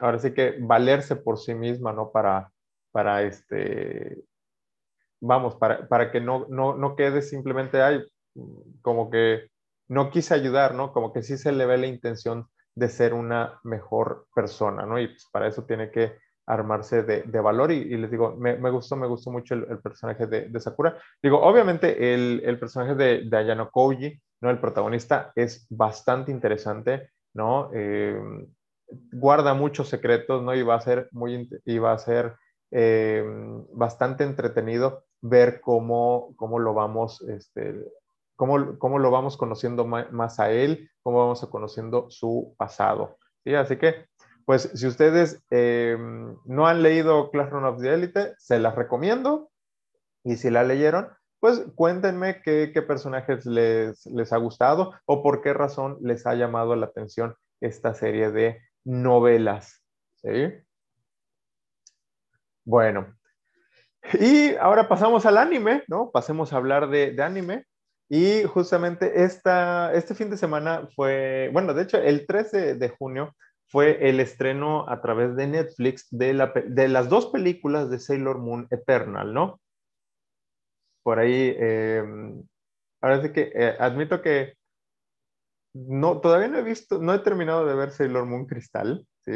ahora 0.00 0.18
sí 0.18 0.32
que 0.32 0.56
valerse 0.60 1.16
por 1.16 1.38
sí 1.38 1.54
misma, 1.54 1.92
¿no? 1.92 2.10
Para, 2.10 2.50
para 2.94 3.22
este, 3.22 4.22
vamos, 5.20 5.56
para, 5.56 5.88
para 5.88 6.12
que 6.12 6.20
no, 6.20 6.46
no, 6.48 6.76
no 6.76 6.94
quede 6.94 7.22
simplemente, 7.22 7.82
ay, 7.82 8.04
como 8.82 9.10
que 9.10 9.48
no 9.88 10.10
quise 10.10 10.32
ayudar, 10.32 10.76
¿no? 10.76 10.92
Como 10.92 11.12
que 11.12 11.24
sí 11.24 11.36
se 11.36 11.50
le 11.50 11.66
ve 11.66 11.76
la 11.76 11.88
intención 11.88 12.46
de 12.76 12.88
ser 12.88 13.12
una 13.12 13.58
mejor 13.64 14.28
persona, 14.32 14.86
¿no? 14.86 15.00
Y 15.00 15.08
pues 15.08 15.28
para 15.32 15.48
eso 15.48 15.64
tiene 15.64 15.90
que 15.90 16.18
armarse 16.46 17.02
de, 17.02 17.22
de 17.22 17.40
valor 17.40 17.72
y, 17.72 17.96
les 17.96 18.12
digo, 18.12 18.36
me, 18.36 18.56
me, 18.58 18.70
gustó, 18.70 18.94
me 18.94 19.08
gustó 19.08 19.32
mucho 19.32 19.54
el, 19.54 19.80
personaje 19.80 20.28
de, 20.28 20.60
Sakura. 20.60 20.96
Digo, 21.20 21.40
obviamente 21.40 22.14
el, 22.14 22.42
el 22.44 22.60
personaje 22.60 22.94
de, 22.94 23.22
de, 23.28 23.36
Ayano 23.36 23.70
Koji, 23.72 24.22
¿no? 24.40 24.50
El 24.50 24.60
protagonista 24.60 25.32
es 25.34 25.66
bastante 25.68 26.30
interesante, 26.30 27.10
¿no? 27.34 27.70
Eh, 27.74 28.20
guarda 29.12 29.52
muchos 29.52 29.88
secretos, 29.88 30.44
¿no? 30.44 30.54
Y 30.54 30.62
va 30.62 30.76
a 30.76 30.80
ser 30.80 31.08
muy, 31.10 31.48
y 31.64 31.78
va 31.78 31.92
a 31.92 31.98
ser 31.98 32.36
eh, 32.70 33.24
bastante 33.72 34.24
entretenido 34.24 35.04
ver 35.20 35.60
cómo, 35.60 36.34
cómo 36.36 36.58
lo 36.58 36.74
vamos, 36.74 37.22
este, 37.22 37.74
cómo, 38.36 38.78
cómo 38.78 38.98
lo 38.98 39.10
vamos 39.10 39.36
conociendo 39.36 39.86
más 39.86 40.40
a 40.40 40.50
él, 40.50 40.90
cómo 41.02 41.18
vamos 41.18 41.46
conociendo 41.50 42.10
su 42.10 42.54
pasado. 42.58 43.18
¿sí? 43.44 43.54
Así 43.54 43.76
que 43.76 44.06
pues 44.44 44.70
si 44.74 44.86
ustedes 44.86 45.42
eh, 45.50 45.96
no 46.44 46.66
han 46.66 46.82
leído 46.82 47.30
Classroom 47.30 47.64
of 47.64 47.80
the 47.80 47.94
Elite, 47.94 48.34
se 48.38 48.58
las 48.58 48.74
recomiendo. 48.74 49.50
Y 50.22 50.36
si 50.36 50.50
la 50.50 50.64
leyeron, 50.64 51.08
pues 51.40 51.64
cuéntenme 51.74 52.42
qué, 52.42 52.70
personajes 52.86 53.46
les, 53.46 54.06
les, 54.06 54.32
ha 54.32 54.38
gustado 54.38 54.94
o 55.06 55.22
por 55.22 55.42
qué 55.42 55.52
razón 55.52 55.98
les 56.00 56.26
ha 56.26 56.34
llamado 56.34 56.76
la 56.76 56.86
atención 56.86 57.34
esta 57.60 57.94
serie 57.94 58.30
de 58.30 58.60
novelas. 58.84 59.82
¿sí? 60.16 60.52
Bueno, 62.64 63.14
y 64.12 64.54
ahora 64.56 64.88
pasamos 64.88 65.24
al 65.26 65.38
anime, 65.38 65.82
¿no? 65.88 66.10
Pasemos 66.10 66.52
a 66.52 66.56
hablar 66.56 66.88
de, 66.88 67.16
anime. 67.22 67.64
Y 68.08 68.44
justamente 68.44 69.24
esta, 69.24 69.92
este 69.94 70.14
fin 70.14 70.30
de 70.30 70.36
semana 70.36 70.88
fue, 70.94 71.48
bueno, 71.52 71.72
de 71.72 71.82
hecho, 71.82 71.96
el 71.96 72.26
13 72.26 72.74
de 72.74 72.88
junio 72.90 73.34
fue 73.66 74.08
el 74.08 74.20
estreno 74.20 74.88
a 74.88 75.00
través 75.00 75.34
de 75.36 75.46
Netflix 75.46 76.06
de, 76.10 76.34
la, 76.34 76.52
de 76.66 76.88
las 76.88 77.08
dos 77.08 77.26
películas 77.26 77.90
de 77.90 77.98
Sailor 77.98 78.38
Moon 78.38 78.68
Eternal, 78.70 79.32
¿no? 79.32 79.60
Por 81.02 81.18
ahí, 81.18 81.54
eh, 81.58 82.04
ahora 83.00 83.22
sí 83.22 83.32
que 83.32 83.52
eh, 83.54 83.74
admito 83.78 84.20
que 84.20 84.54
no, 85.74 86.20
todavía 86.20 86.48
no 86.48 86.58
he 86.58 86.62
visto, 86.62 86.98
no 86.98 87.14
he 87.14 87.18
terminado 87.18 87.66
de 87.66 87.74
ver 87.74 87.90
Sailor 87.90 88.26
Moon 88.26 88.46
Cristal, 88.46 89.06
¿sí? 89.24 89.32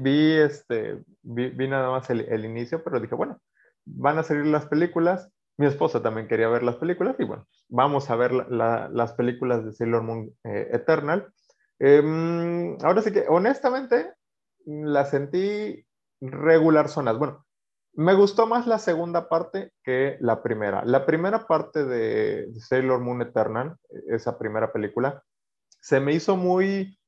Vi, 0.00 0.32
este, 0.32 1.00
vi, 1.24 1.68
nada 1.68 1.90
más 1.90 2.08
el, 2.10 2.20
el, 2.20 2.44
inicio, 2.44 2.84
pero 2.84 3.00
dije, 3.00 3.14
bueno, 3.14 3.40
van 3.84 4.18
a 4.18 4.22
salir 4.22 4.46
las 4.46 4.66
películas, 4.66 5.30
mi 5.56 5.66
esposa 5.66 6.02
también 6.02 6.28
quería 6.28 6.48
ver 6.48 6.62
las 6.62 6.76
películas 6.76 7.16
y 7.18 7.24
bueno, 7.24 7.46
vamos 7.68 8.10
a 8.10 8.16
ver 8.16 8.32
las 8.32 9.12
películas 9.14 9.64
de 9.64 9.72
Sailor 9.72 10.02
Moon 10.02 10.30
eh, 10.44 10.68
Eternal. 10.72 11.32
Em, 11.78 12.76
ahora 12.82 13.02
sí 13.02 13.12
que, 13.12 13.24
honestamente, 13.28 14.12
la 14.66 15.04
sentí 15.06 15.84
regular 16.20 16.88
zonas. 16.88 17.18
Bueno, 17.18 17.44
me 17.94 18.14
gustó 18.14 18.46
más 18.46 18.66
la 18.66 18.78
segunda 18.78 19.28
parte 19.28 19.72
que 19.84 20.16
la 20.20 20.42
primera. 20.42 20.84
La 20.84 21.06
primera 21.06 21.46
parte 21.46 21.84
de 21.84 22.48
Sailor 22.58 23.00
Moon 23.00 23.22
Eternal, 23.22 23.76
esa 24.08 24.38
primera 24.38 24.72
película, 24.72 25.22
se 25.80 26.00
me 26.00 26.12
hizo 26.12 26.36
muy, 26.36 26.98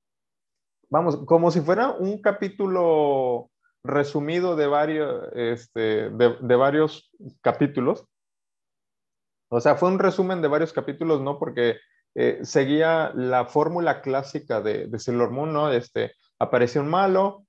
vamos, 0.88 1.16
como 1.26 1.50
si 1.50 1.60
fuera 1.60 1.90
un 1.90 2.20
capítulo 2.20 3.50
resumido 3.86 4.56
de 4.56 4.66
varios, 4.66 5.28
este, 5.34 6.10
de, 6.10 6.56
varios 6.56 7.10
capítulos. 7.40 8.06
O 9.48 9.60
sea, 9.60 9.76
fue 9.76 9.88
un 9.90 9.98
resumen 9.98 10.42
de 10.42 10.48
varios 10.48 10.72
capítulos, 10.72 11.20
¿no? 11.20 11.38
Porque 11.38 11.76
eh, 12.14 12.40
seguía 12.42 13.12
la 13.14 13.46
fórmula 13.46 14.00
clásica 14.02 14.60
de, 14.60 14.86
de 14.86 14.98
Sailor 14.98 15.30
Moon, 15.30 15.52
¿no? 15.52 15.70
Este, 15.70 16.12
apareció 16.38 16.80
un 16.80 16.88
malo, 16.88 17.46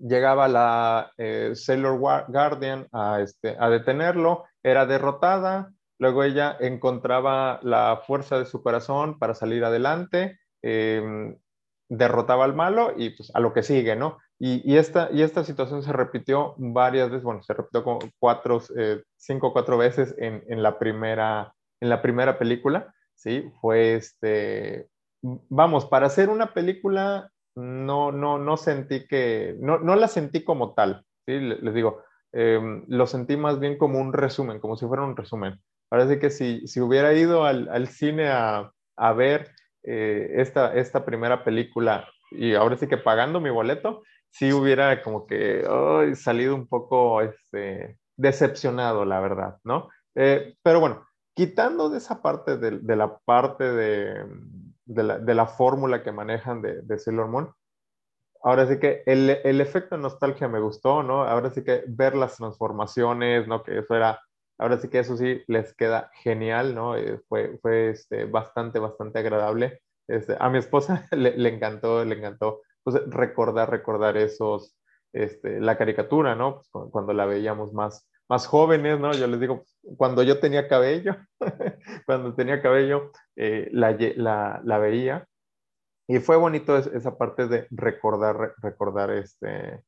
llegaba 0.00 0.48
la 0.48 1.12
eh, 1.16 1.52
Sailor 1.54 1.98
Guardian 1.98 2.88
a, 2.92 3.20
este, 3.20 3.56
a 3.58 3.68
detenerlo, 3.68 4.44
era 4.62 4.86
derrotada, 4.86 5.72
luego 5.98 6.24
ella 6.24 6.56
encontraba 6.60 7.60
la 7.62 8.02
fuerza 8.06 8.38
de 8.38 8.46
su 8.46 8.62
corazón 8.62 9.18
para 9.18 9.34
salir 9.34 9.64
adelante, 9.64 10.38
em, 10.62 11.36
derrotaba 11.88 12.44
al 12.44 12.54
malo 12.54 12.92
y 12.96 13.10
pues 13.10 13.30
a 13.34 13.40
lo 13.40 13.52
que 13.52 13.62
sigue, 13.62 13.96
¿no? 13.96 14.18
Y, 14.40 14.76
esta, 14.76 15.08
y 15.12 15.22
esta 15.22 15.44
situación 15.44 15.82
se 15.82 15.92
repitió 15.92 16.54
varias 16.58 17.08
veces, 17.08 17.22
bueno, 17.22 17.42
se 17.42 17.54
repitió 17.54 17.82
como 17.84 18.00
cuatro, 18.18 18.60
eh, 18.76 19.02
cinco 19.16 19.48
o 19.48 19.52
cuatro 19.52 19.78
veces 19.78 20.14
en, 20.18 20.42
en, 20.48 20.62
la 20.62 20.78
primera, 20.78 21.54
en 21.80 21.88
la 21.88 22.02
primera 22.02 22.38
película, 22.38 22.92
¿sí? 23.14 23.50
Fue 23.60 23.94
este, 23.94 24.88
vamos, 25.22 25.86
para 25.86 26.06
hacer 26.06 26.28
una 26.28 26.52
película 26.52 27.30
no, 27.54 28.12
no, 28.12 28.38
no 28.38 28.56
sentí 28.56 29.06
que, 29.06 29.56
no, 29.60 29.78
no 29.78 29.96
la 29.96 30.08
sentí 30.08 30.44
como 30.44 30.74
tal, 30.74 31.04
¿sí? 31.26 31.38
Les 31.38 31.72
digo, 31.72 32.02
em, 32.32 32.84
lo 32.88 33.06
sentí 33.06 33.36
más 33.36 33.60
bien 33.60 33.78
como 33.78 34.00
un 34.00 34.12
resumen, 34.12 34.60
como 34.60 34.76
si 34.76 34.86
fuera 34.86 35.04
un 35.04 35.16
resumen. 35.16 35.60
Parece 35.88 36.18
que 36.18 36.30
si, 36.30 36.66
si 36.66 36.80
hubiera 36.80 37.14
ido 37.14 37.44
al, 37.44 37.68
al 37.68 37.88
cine 37.88 38.28
a, 38.28 38.72
a 38.96 39.12
ver 39.12 39.52
eh, 39.84 40.32
esta, 40.36 40.74
esta 40.74 41.04
primera 41.04 41.44
película 41.44 42.08
y 42.30 42.54
ahora 42.54 42.76
sí 42.76 42.88
que 42.88 42.96
pagando 42.96 43.40
mi 43.40 43.50
boleto, 43.50 44.02
sí 44.34 44.52
hubiera 44.52 45.00
como 45.02 45.26
que 45.26 45.64
salido 46.16 46.56
un 46.56 46.66
poco 46.66 47.20
este, 47.22 47.98
decepcionado, 48.16 49.04
la 49.04 49.20
verdad, 49.20 49.58
¿no? 49.62 49.88
Eh, 50.16 50.56
pero 50.62 50.80
bueno, 50.80 51.06
quitando 51.34 51.88
de 51.88 51.98
esa 51.98 52.20
parte 52.20 52.58
de, 52.58 52.80
de 52.80 52.96
la 52.96 53.16
parte 53.18 53.64
de, 53.64 54.26
de 54.86 55.02
la, 55.04 55.18
de 55.20 55.34
la 55.34 55.46
fórmula 55.46 56.02
que 56.02 56.10
manejan 56.10 56.62
de, 56.62 56.82
de, 56.82 56.98
Sailor 56.98 57.28
Moon. 57.28 57.52
Ahora 58.42 58.66
sí 58.66 58.78
que 58.78 59.04
el, 59.06 59.30
el, 59.30 59.60
efecto 59.60 59.96
nostalgia 59.96 60.48
me 60.48 60.60
gustó, 60.60 61.02
¿no? 61.04 61.22
Ahora 61.24 61.50
sí 61.50 61.62
que 61.62 61.84
ver 61.86 62.16
las 62.16 62.36
transformaciones, 62.36 63.46
¿no? 63.46 63.62
Que 63.62 63.78
eso 63.78 63.94
era, 63.94 64.20
ahora 64.58 64.78
sí 64.78 64.88
que 64.88 64.98
eso 64.98 65.16
sí 65.16 65.42
les 65.46 65.74
queda 65.76 66.10
genial, 66.22 66.74
¿no? 66.74 66.96
Eh, 66.96 67.20
fue 67.28 67.58
fue 67.62 67.90
este, 67.90 68.24
bastante, 68.24 68.80
bastante 68.80 69.20
agradable. 69.20 69.80
Este, 70.08 70.36
a 70.38 70.50
mi 70.50 70.58
esposa 70.58 71.06
le, 71.12 71.36
le, 71.38 71.48
encantó, 71.54 72.04
le 72.04 72.16
encantó 72.16 72.62
pues, 72.84 73.02
recordar, 73.08 73.70
recordar 73.70 74.16
esos, 74.16 74.76
este, 75.12 75.60
la 75.60 75.76
caricatura, 75.76 76.34
¿no? 76.34 76.62
Pues, 76.70 76.90
cuando 76.90 77.12
la 77.12 77.26
veíamos 77.26 77.72
más, 77.72 78.08
más 78.28 78.46
jóvenes, 78.46 79.00
¿no? 79.00 79.12
Yo 79.12 79.26
les 79.26 79.40
digo, 79.40 79.64
cuando 79.96 80.22
yo 80.22 80.38
tenía 80.38 80.68
cabello, 80.68 81.16
cuando 82.06 82.34
tenía 82.34 82.62
cabello, 82.62 83.10
eh, 83.36 83.68
la, 83.72 83.96
la, 84.16 84.60
la, 84.64 84.78
veía. 84.78 85.26
Y 86.06 86.18
fue 86.18 86.36
bonito 86.36 86.76
esa 86.76 87.16
parte 87.16 87.48
de 87.48 87.66
recordar, 87.70 88.54
recordar 88.58 89.10
este, 89.10 89.82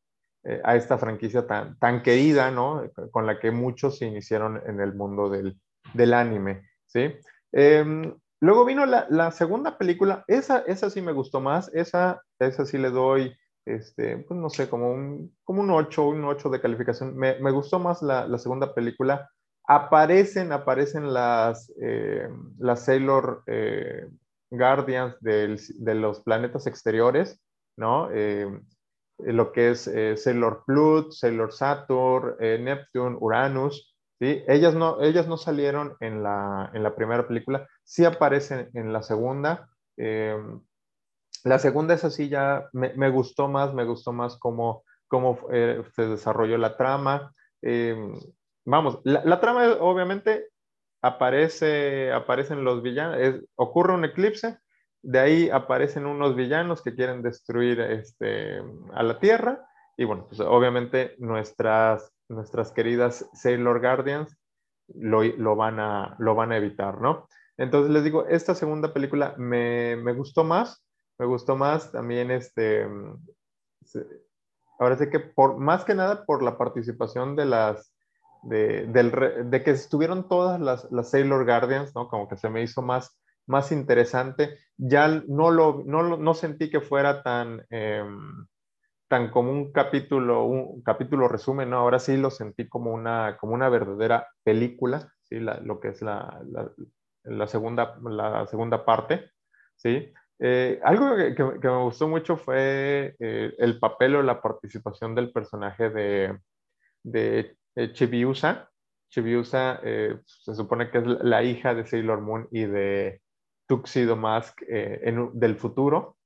eh, 0.44 0.60
a 0.64 0.76
esta 0.76 0.96
franquicia 0.96 1.46
tan, 1.46 1.78
tan 1.78 2.02
querida, 2.02 2.50
¿no? 2.50 2.82
Con 3.10 3.26
la 3.26 3.38
que 3.38 3.50
muchos 3.50 3.98
se 3.98 4.06
iniciaron 4.06 4.62
en 4.66 4.80
el 4.80 4.94
mundo 4.94 5.28
del, 5.28 5.60
del 5.92 6.14
anime, 6.14 6.62
¿sí? 6.86 7.14
Eh, 7.52 8.14
luego 8.46 8.64
vino 8.64 8.86
la, 8.86 9.30
segunda 9.32 9.76
película, 9.76 10.24
esa, 10.28 10.60
esa 10.60 10.88
sí 10.88 11.02
me 11.02 11.12
gustó 11.12 11.40
más, 11.40 11.70
esa, 11.74 12.22
esa 12.38 12.64
sí 12.64 12.78
le 12.78 12.90
doy 12.90 13.36
este, 13.66 14.18
pues 14.18 14.38
no 14.38 14.48
sé, 14.48 14.68
como 14.68 14.92
un, 14.92 15.36
como 15.42 15.60
un 15.60 15.70
8, 15.70 16.06
un 16.06 16.24
8 16.24 16.48
de 16.50 16.60
calificación. 16.60 17.16
Me, 17.16 17.50
gustó 17.50 17.80
más 17.80 18.00
la, 18.00 18.38
segunda 18.38 18.72
película. 18.72 19.28
Aparecen, 19.66 20.52
aparecen 20.52 21.12
las, 21.12 21.72
eh, 21.82 22.28
las 22.58 22.84
Sailor 22.84 23.42
eh, 23.48 24.06
Guardians 24.50 25.16
de 25.20 25.94
los 25.94 26.20
planetas 26.20 26.68
exteriores, 26.68 27.40
¿no? 27.76 28.08
Eh, 28.12 28.48
lo 29.18 29.50
que 29.50 29.70
es 29.70 29.90
Sailor 30.22 30.62
Pluto, 30.64 31.10
Sailor 31.10 31.52
Saturn, 31.52 32.36
Neptune, 32.38 33.16
Uranus, 33.18 33.95
Ellas 34.18 34.74
no, 34.74 35.02
ellas 35.02 35.28
no 35.28 35.36
salieron 35.36 35.96
en 36.00 36.22
la, 36.22 36.70
en 36.72 36.82
la 36.82 36.94
primera 36.94 37.28
película, 37.28 37.68
sí 37.84 38.04
aparecen 38.04 38.70
en 38.74 38.92
la 38.92 39.02
segunda. 39.02 39.68
Eh, 39.96 40.36
la 41.44 41.58
segunda 41.58 41.94
es 41.94 42.04
así, 42.04 42.28
ya 42.28 42.68
me, 42.72 42.94
me 42.94 43.10
gustó 43.10 43.48
más, 43.48 43.74
me 43.74 43.84
gustó 43.84 44.12
más 44.12 44.36
cómo, 44.38 44.84
cómo 45.06 45.38
eh, 45.52 45.82
se 45.94 46.06
desarrolló 46.06 46.56
la 46.58 46.76
trama. 46.76 47.32
Eh, 47.62 47.96
vamos, 48.64 49.00
la, 49.04 49.22
la, 49.24 49.38
trama 49.38 49.76
obviamente 49.80 50.48
aparece, 51.02 52.10
aparecen 52.12 52.64
los 52.64 52.82
villanos, 52.82 53.18
es, 53.18 53.44
ocurre 53.54 53.94
un 53.94 54.04
eclipse, 54.04 54.58
de 55.02 55.18
ahí 55.18 55.50
aparecen 55.50 56.06
unos 56.06 56.34
villanos 56.34 56.82
que 56.82 56.94
quieren 56.94 57.22
destruir 57.22 57.80
este, 57.80 58.60
a 58.92 59.02
la 59.02 59.20
Tierra 59.20 59.66
y 59.96 60.04
bueno, 60.04 60.26
pues 60.26 60.40
obviamente 60.40 61.14
nuestras, 61.18 62.12
nuestras 62.28 62.72
queridas 62.72 63.28
Sailor 63.34 63.80
Guardians 63.80 64.36
lo, 64.94 65.22
lo, 65.22 65.56
van 65.56 65.80
a, 65.80 66.16
lo 66.18 66.34
van 66.34 66.52
a 66.52 66.56
evitar, 66.56 67.00
¿no? 67.00 67.28
Entonces 67.56 67.90
les 67.90 68.04
digo, 68.04 68.26
esta 68.26 68.54
segunda 68.54 68.92
película 68.92 69.34
me, 69.38 69.96
me 69.96 70.12
gustó 70.12 70.44
más, 70.44 70.84
me 71.18 71.26
gustó 71.26 71.56
más 71.56 71.90
también 71.90 72.30
este, 72.30 72.86
ahora 74.78 74.96
sí 74.96 75.08
que 75.10 75.20
por, 75.20 75.58
más 75.58 75.84
que 75.84 75.94
nada 75.94 76.24
por 76.24 76.42
la 76.42 76.58
participación 76.58 77.36
de 77.36 77.46
las, 77.46 77.94
de, 78.42 78.86
del, 78.86 79.50
de 79.50 79.62
que 79.62 79.70
estuvieron 79.70 80.28
todas 80.28 80.60
las, 80.60 80.90
las, 80.90 81.10
Sailor 81.10 81.44
Guardians, 81.44 81.94
¿no? 81.94 82.08
Como 82.08 82.28
que 82.28 82.36
se 82.36 82.50
me 82.50 82.62
hizo 82.62 82.82
más, 82.82 83.18
más 83.46 83.72
interesante. 83.72 84.58
Ya 84.76 85.08
no 85.26 85.50
lo, 85.50 85.82
no, 85.86 86.16
no 86.16 86.34
sentí 86.34 86.70
que 86.70 86.80
fuera 86.80 87.22
tan, 87.22 87.64
eh, 87.70 88.04
tan 89.08 89.30
como 89.30 89.52
un 89.52 89.72
capítulo, 89.72 90.44
un 90.44 90.82
capítulo 90.82 91.28
resumen, 91.28 91.70
¿no? 91.70 91.78
Ahora 91.78 91.98
sí 91.98 92.16
lo 92.16 92.30
sentí 92.30 92.68
como 92.68 92.92
una, 92.92 93.36
como 93.38 93.54
una 93.54 93.68
verdadera 93.68 94.28
película, 94.42 95.12
¿sí? 95.22 95.38
La, 95.38 95.60
lo 95.60 95.80
que 95.80 95.88
es 95.88 96.02
la, 96.02 96.42
la, 97.24 97.46
segunda, 97.46 97.98
la 98.02 98.46
segunda 98.46 98.84
parte, 98.84 99.30
¿sí? 99.76 100.12
Eh, 100.38 100.80
algo 100.82 101.16
que, 101.16 101.68
me 101.68 101.84
gustó 101.84 102.08
mucho 102.08 102.36
fue 102.36 103.16
eh, 103.18 103.54
el 103.58 103.78
papel 103.78 104.16
o 104.16 104.22
la 104.22 104.42
participación 104.42 105.14
del 105.14 105.32
personaje 105.32 105.88
de, 105.90 106.38
de 107.02 107.56
eh, 107.76 107.92
Chibiusa. 107.92 108.70
Chibiusa 109.08 109.80
se 109.82 110.54
supone 110.54 110.90
que 110.90 110.98
es 110.98 111.06
la 111.06 111.42
hija 111.44 111.74
de 111.74 111.86
Sailor 111.86 112.20
Moon 112.20 112.48
y 112.50 112.64
de 112.64 113.22
Tuxedo 113.68 114.16
Mask 114.16 114.60
en, 114.68 115.30
del 115.38 115.56
futuro. 115.56 116.16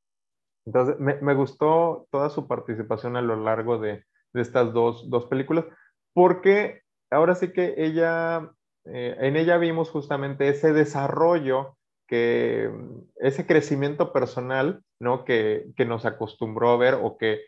Entonces, 0.66 0.96
me, 0.98 1.34
gustó 1.34 2.06
toda 2.10 2.30
su 2.30 2.46
participación 2.46 3.16
a 3.16 3.22
lo 3.22 3.36
largo 3.36 3.78
de, 3.78 4.04
estas 4.34 4.72
dos, 4.72 5.08
películas, 5.28 5.64
porque 6.12 6.82
ahora 7.10 7.34
sí 7.34 7.52
que 7.52 7.74
ella, 7.78 8.52
en 8.84 9.36
ella 9.36 9.56
vimos 9.56 9.90
justamente 9.90 10.48
ese 10.48 10.72
desarrollo 10.72 11.76
que 12.06 12.70
ese 13.16 13.46
crecimiento 13.46 14.12
personal, 14.12 14.82
¿no? 15.00 15.24
Que, 15.24 15.66
que, 15.76 15.84
nos 15.84 16.04
acostumbró 16.04 16.70
a 16.70 16.76
ver 16.76 16.94
o 16.94 17.16
que 17.16 17.40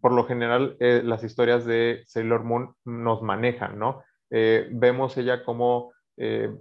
por 0.00 0.12
lo 0.12 0.26
general 0.26 0.76
eh, 0.80 1.02
las 1.04 1.24
historias 1.24 1.64
de 1.64 2.02
Sailor 2.06 2.44
Moon 2.44 2.74
nos 2.84 3.22
manejan, 3.22 3.78
¿no? 3.78 4.02
Eh, 4.30 4.68
vemos 4.70 5.16
ella 5.16 5.44
como 5.44 5.92
eh, 6.16 6.54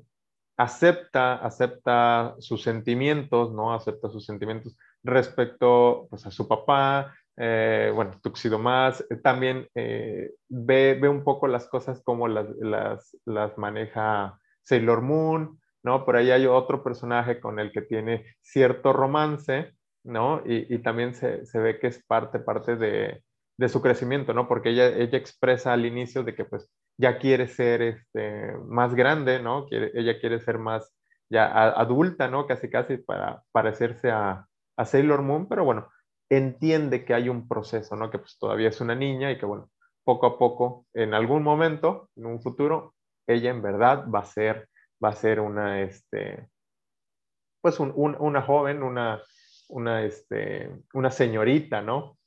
acepta, 0.58 1.36
acepta 1.36 2.36
sus 2.40 2.64
sentimientos, 2.64 3.52
¿no? 3.52 3.74
Acepta 3.74 4.10
sus 4.10 4.26
sentimientos 4.26 4.78
respecto 5.04 6.08
pues, 6.10 6.26
a 6.26 6.32
su 6.32 6.48
papá, 6.48 7.14
eh, 7.38 7.92
bueno, 7.96 8.12
Tuxedo 8.22 8.60
más, 8.60 9.06
también 9.24 9.68
ve, 9.74 10.34
ve, 10.50 11.10
un 11.10 11.24
poco 11.24 11.48
las 11.48 11.68
cosas 11.68 12.02
como 12.04 12.28
las, 12.28 12.50
las, 12.60 13.18
las 13.26 13.58
maneja 13.58 14.38
Sailor 14.64 15.02
Moon, 15.02 15.60
¿no? 15.84 16.06
Por 16.06 16.16
ahí 16.16 16.32
hay 16.32 16.46
otro 16.46 16.84
personaje 16.84 17.40
con 17.40 17.60
el 17.60 17.72
que 17.72 17.82
tiene 17.82 18.26
cierto 18.42 18.94
romance, 18.94 19.74
¿no? 20.04 20.44
Y, 20.46 20.74
y 20.74 20.80
también 20.80 21.16
se, 21.16 21.46
se, 21.46 21.60
ve 21.60 21.80
que 21.80 21.88
es 21.88 22.04
parte, 22.06 22.40
parte 22.40 22.76
de, 22.76 23.24
de, 23.58 23.70
su 23.70 23.82
crecimiento, 23.82 24.34
¿no? 24.34 24.48
Porque 24.48 24.70
ella, 24.70 24.88
ella 24.88 25.18
expresa 25.18 25.74
al 25.74 25.86
inicio 25.86 26.24
de 26.24 26.36
que 26.36 26.46
pues 26.46 26.70
ya 26.98 27.18
quiere 27.20 27.48
ser 27.48 27.82
este, 27.82 28.54
más 28.68 28.94
grande, 28.96 29.42
¿no? 29.42 29.66
Quiere, 29.66 29.92
ella 29.96 30.20
quiere 30.20 30.40
ser 30.40 30.60
más 30.60 30.94
ya 31.30 31.46
adulta, 31.70 32.28
¿no? 32.28 32.48
Casi 32.48 32.70
casi 32.70 32.98
para 32.98 33.44
parecerse 33.52 34.12
a, 34.12 34.49
a 34.80 34.86
Sailor 34.86 35.22
Moon, 35.22 35.46
pero 35.50 35.66
bueno, 35.66 35.90
entiende 36.30 37.04
que 37.04 37.14
hay 37.14 37.28
un 37.28 37.50
proceso, 37.50 37.98
¿no? 37.98 38.10
Que 38.10 38.18
pues 38.18 38.38
todavía 38.40 38.70
es 38.70 38.80
una 38.80 38.96
niña 38.96 39.30
y 39.30 39.38
que 39.38 39.46
bueno, 39.46 39.70
poco 40.06 40.26
a 40.26 40.40
poco, 40.40 40.86
en 40.94 41.14
algún 41.14 41.44
momento, 41.44 42.10
en 42.16 42.28
un 42.28 42.42
futuro, 42.42 42.96
ella 43.28 43.50
en 43.50 43.62
verdad 43.62 44.06
va 44.10 44.20
a 44.20 44.26
ser, 44.26 44.70
va 45.04 45.10
a 45.10 45.16
ser 45.16 45.42
una, 45.42 45.82
este, 45.82 46.48
pues 47.62 47.78
una 47.82 48.42
joven, 48.42 48.82
una, 48.82 49.22
una, 49.68 50.06
este, 50.06 50.72
una 50.94 51.12
señorita, 51.12 51.82
¿no? 51.82 52.18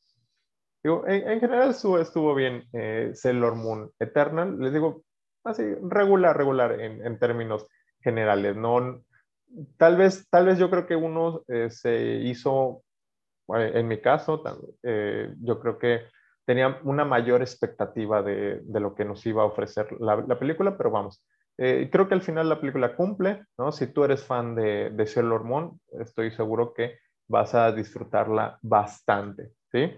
Digo, 0.84 1.08
en, 1.08 1.40
general 1.40 1.70
estuvo, 1.70 1.98
estuvo 1.98 2.34
bien 2.34 2.68
eh, 2.74 3.12
Sailor 3.14 3.54
Moon 3.54 3.90
Eternal, 3.98 4.58
les 4.60 4.74
digo, 4.74 5.04
así, 5.42 5.62
regular, 5.80 6.36
regular 6.36 6.78
en, 6.78 7.06
en 7.06 7.18
términos 7.18 7.66
generales, 8.02 8.56
¿no? 8.56 9.02
Tal 9.76 9.96
vez, 9.96 10.28
tal 10.30 10.46
vez 10.46 10.58
yo 10.58 10.70
creo 10.70 10.86
que 10.86 10.96
uno 10.96 11.42
eh, 11.48 11.70
se 11.70 12.16
hizo, 12.16 12.82
en 13.48 13.86
mi 13.88 14.00
caso, 14.00 14.42
eh, 14.82 15.34
yo 15.40 15.60
creo 15.60 15.78
que 15.78 16.02
tenía 16.44 16.80
una 16.84 17.04
mayor 17.04 17.42
expectativa 17.42 18.22
de, 18.22 18.60
de 18.62 18.80
lo 18.80 18.94
que 18.94 19.04
nos 19.04 19.24
iba 19.26 19.42
a 19.42 19.46
ofrecer 19.46 19.92
la, 20.00 20.16
la 20.16 20.38
película, 20.38 20.76
pero 20.76 20.90
vamos, 20.90 21.24
eh, 21.58 21.88
creo 21.92 22.08
que 22.08 22.14
al 22.14 22.22
final 22.22 22.48
la 22.48 22.60
película 22.60 22.96
cumple, 22.96 23.44
¿no? 23.58 23.72
Si 23.72 23.86
tú 23.86 24.04
eres 24.04 24.24
fan 24.24 24.54
de, 24.54 24.90
de 24.90 25.06
Sailor 25.06 25.44
Moon, 25.44 25.80
estoy 26.00 26.30
seguro 26.30 26.72
que 26.72 26.98
vas 27.28 27.54
a 27.54 27.70
disfrutarla 27.72 28.58
bastante, 28.62 29.52
¿sí? 29.70 29.92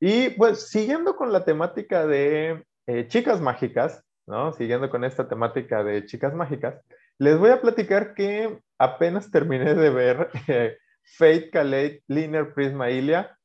Y 0.00 0.30
pues 0.30 0.70
siguiendo 0.70 1.16
con 1.16 1.32
la 1.32 1.44
temática 1.44 2.06
de 2.06 2.64
eh, 2.86 3.08
chicas 3.08 3.40
mágicas, 3.40 4.04
¿no? 4.26 4.52
Siguiendo 4.52 4.88
con 4.88 5.04
esta 5.04 5.28
temática 5.28 5.82
de 5.82 6.06
chicas 6.06 6.34
mágicas, 6.34 6.80
les 7.18 7.36
voy 7.36 7.50
a 7.50 7.60
platicar 7.60 8.14
que 8.14 8.60
apenas 8.78 9.30
terminé 9.30 9.74
de 9.74 9.90
ver 9.90 10.30
eh, 10.48 10.78
Fate, 11.16 11.50
Calais, 11.50 12.02
Linear 12.08 12.54
Prisma 12.54 12.90
Ilia, 12.90 13.36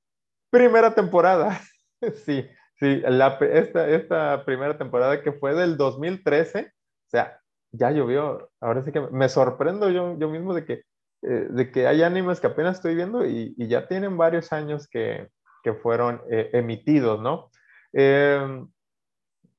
primera 0.49 0.93
temporada. 0.93 1.59
sí, 2.25 2.47
sí, 2.79 3.01
la, 3.07 3.37
esta, 3.41 3.89
esta 3.89 4.45
primera 4.45 4.77
temporada 4.77 5.21
que 5.21 5.31
fue 5.31 5.53
del 5.55 5.77
2013 5.77 6.71
sea, 7.13 7.39
ya 7.71 7.91
llovió. 7.91 8.49
Ahora 8.59 8.81
sí 8.81 8.91
que 8.91 8.99
me 8.99 9.29
sorprendo 9.29 9.89
yo, 9.89 10.17
yo 10.19 10.29
mismo 10.29 10.53
de 10.53 10.65
que, 10.65 10.73
eh, 11.21 11.47
de 11.49 11.71
que 11.71 11.87
hay 11.87 12.03
animes 12.03 12.39
que 12.39 12.47
apenas 12.47 12.77
estoy 12.77 12.95
viendo 12.95 13.25
y, 13.25 13.55
ya 13.57 13.87
tienen 13.87 14.17
varios 14.17 14.51
años 14.51 14.87
que, 14.87 15.29
que 15.63 15.73
fueron 15.73 16.21
eh, 16.29 16.49
emitidos, 16.53 17.21
¿no? 17.21 17.49
Eh, 17.93 18.65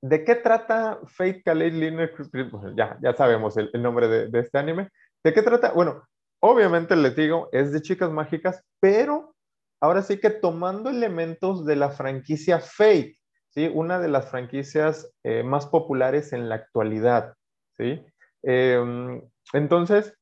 ¿De 0.03 0.25
qué 0.25 0.35
trata 0.35 0.99
Fate 1.07 1.43
Calais 1.43 1.73
Linear 1.73 2.13
pues 2.15 2.29
ya, 2.77 2.99
ya 3.01 3.15
sabemos 3.15 3.57
el, 3.57 3.71
nombre 3.81 4.09
de, 4.09 4.39
este 4.39 4.59
anime. 4.59 4.91
¿De 5.25 5.33
qué 5.33 5.43
trata? 5.43 5.73
Bueno, 5.73 6.07
obviamente 6.41 6.95
les 6.97 7.17
digo, 7.17 7.49
es 7.53 7.73
de 7.73 7.83
chicas 7.83 8.11
mágicas, 8.11 8.63
pero 8.81 9.35
ahora 9.81 10.03
sí 10.03 10.19
que 10.19 10.31
tomando 10.31 10.91
elementos 10.91 11.65
de 11.65 11.77
la 11.77 11.91
franquicia 11.91 12.61
Fate, 12.61 13.19
¿sí? 13.49 13.71
Una 13.73 13.99
de 13.99 14.09
las 14.09 14.31
franquicias 14.31 15.11
más 15.45 15.67
populares 15.67 16.33
en 16.33 16.49
la 16.49 16.57
actualidad. 16.57 17.35
¿sí? 17.77 18.05
Em, 18.43 19.23
entonces, 19.53 20.15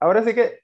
ahora 0.00 0.22
sí 0.24 0.34
que 0.34 0.60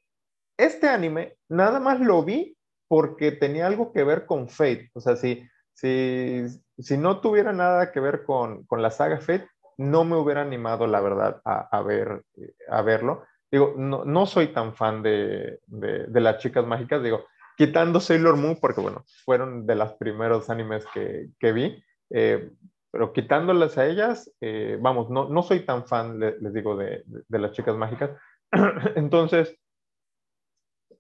este 0.59 0.89
anime 0.89 1.37
nada 1.49 1.81
más 1.81 2.01
lo 2.01 2.25
vi 2.25 2.57
porque 2.89 3.33
tenía 3.33 3.67
algo 3.67 3.93
que 3.93 4.05
ver 4.05 4.27
con 4.27 4.49
Fate. 4.49 4.91
O 4.95 5.01
sea, 5.01 5.17
si, 5.17 5.49
si, 5.73 6.45
si 6.79 6.99
no 6.99 7.21
tuviera 7.21 7.53
nada 7.53 7.93
que 7.93 8.01
ver 8.01 8.25
con, 8.25 8.65
con, 8.67 8.83
la 8.83 8.91
saga 8.91 9.19
Fate, 9.19 9.49
no 9.79 10.05
me 10.05 10.17
hubiera 10.17 10.43
animado, 10.43 10.87
la 10.87 11.01
verdad, 11.01 11.41
a, 11.45 11.83
ver, 11.83 12.25
a 12.69 12.83
verlo. 12.83 13.25
Digo, 13.51 13.75
no, 13.77 14.05
no 14.05 14.27
soy 14.27 14.49
tan 14.49 14.75
fan 14.75 15.03
de, 15.03 15.61
de, 15.67 16.21
las 16.21 16.39
chicas 16.39 16.67
mágicas, 16.67 17.03
digo, 17.03 17.27
quitando 17.57 18.01
Sailor 18.01 18.37
Moon, 18.37 18.59
porque 18.61 18.81
bueno, 18.81 19.05
fueron 19.25 19.67
de 19.67 19.75
los 19.75 19.93
primeros 19.95 20.49
animes 20.51 20.85
que, 20.95 21.29
que 21.39 21.53
vi. 21.53 21.85
Eh, 22.11 22.51
pero 22.91 23.13
quitándolas 23.13 23.79
a 23.79 23.87
ellas, 23.87 24.31
eh, 24.41 24.77
vamos, 24.81 25.09
no, 25.09 25.29
no, 25.29 25.43
soy 25.43 25.61
tan 25.65 25.87
fan, 25.87 26.21
les, 26.21 26.53
digo, 26.53 26.77
de, 26.77 27.03
de, 27.07 27.39
las 27.39 27.53
chicas 27.53 27.75
mágicas. 27.75 28.11
Entonces, 28.97 29.59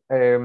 eh, 0.08 0.38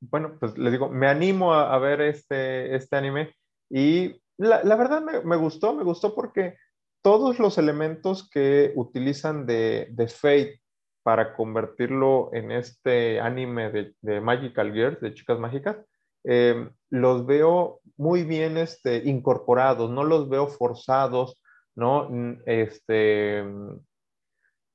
bueno, 0.00 0.36
pues 0.40 0.56
les 0.56 0.72
digo, 0.72 0.88
me 0.88 1.08
animo 1.08 1.52
a, 1.52 1.74
a 1.74 1.78
ver 1.78 2.00
este, 2.00 2.74
este 2.74 2.96
anime 2.96 3.34
y 3.70 4.20
la, 4.38 4.62
la 4.64 4.76
verdad 4.76 5.02
me, 5.02 5.20
me, 5.22 5.36
gustó, 5.36 5.74
me 5.74 5.84
gustó 5.84 6.14
porque 6.14 6.56
todos 7.02 7.38
los 7.38 7.58
elementos 7.58 8.28
que 8.28 8.72
utilizan 8.76 9.46
de, 9.46 9.88
de 9.90 10.08
Fate 10.08 10.60
para 11.02 11.34
convertirlo 11.34 12.30
en 12.32 12.52
este 12.52 13.20
anime 13.20 13.70
de, 13.70 13.94
de 14.02 14.20
Magical 14.20 14.72
Girls, 14.72 15.00
de 15.00 15.14
chicas 15.14 15.38
mágicas, 15.38 15.78
eh, 16.24 16.68
los 16.90 17.26
veo 17.26 17.80
muy 17.96 18.24
bien 18.24 18.58
este, 18.58 18.98
incorporados, 19.08 19.90
no 19.90 20.04
los 20.04 20.28
veo 20.28 20.48
forzados, 20.48 21.40
¿no? 21.74 22.10
Este, 22.44 23.44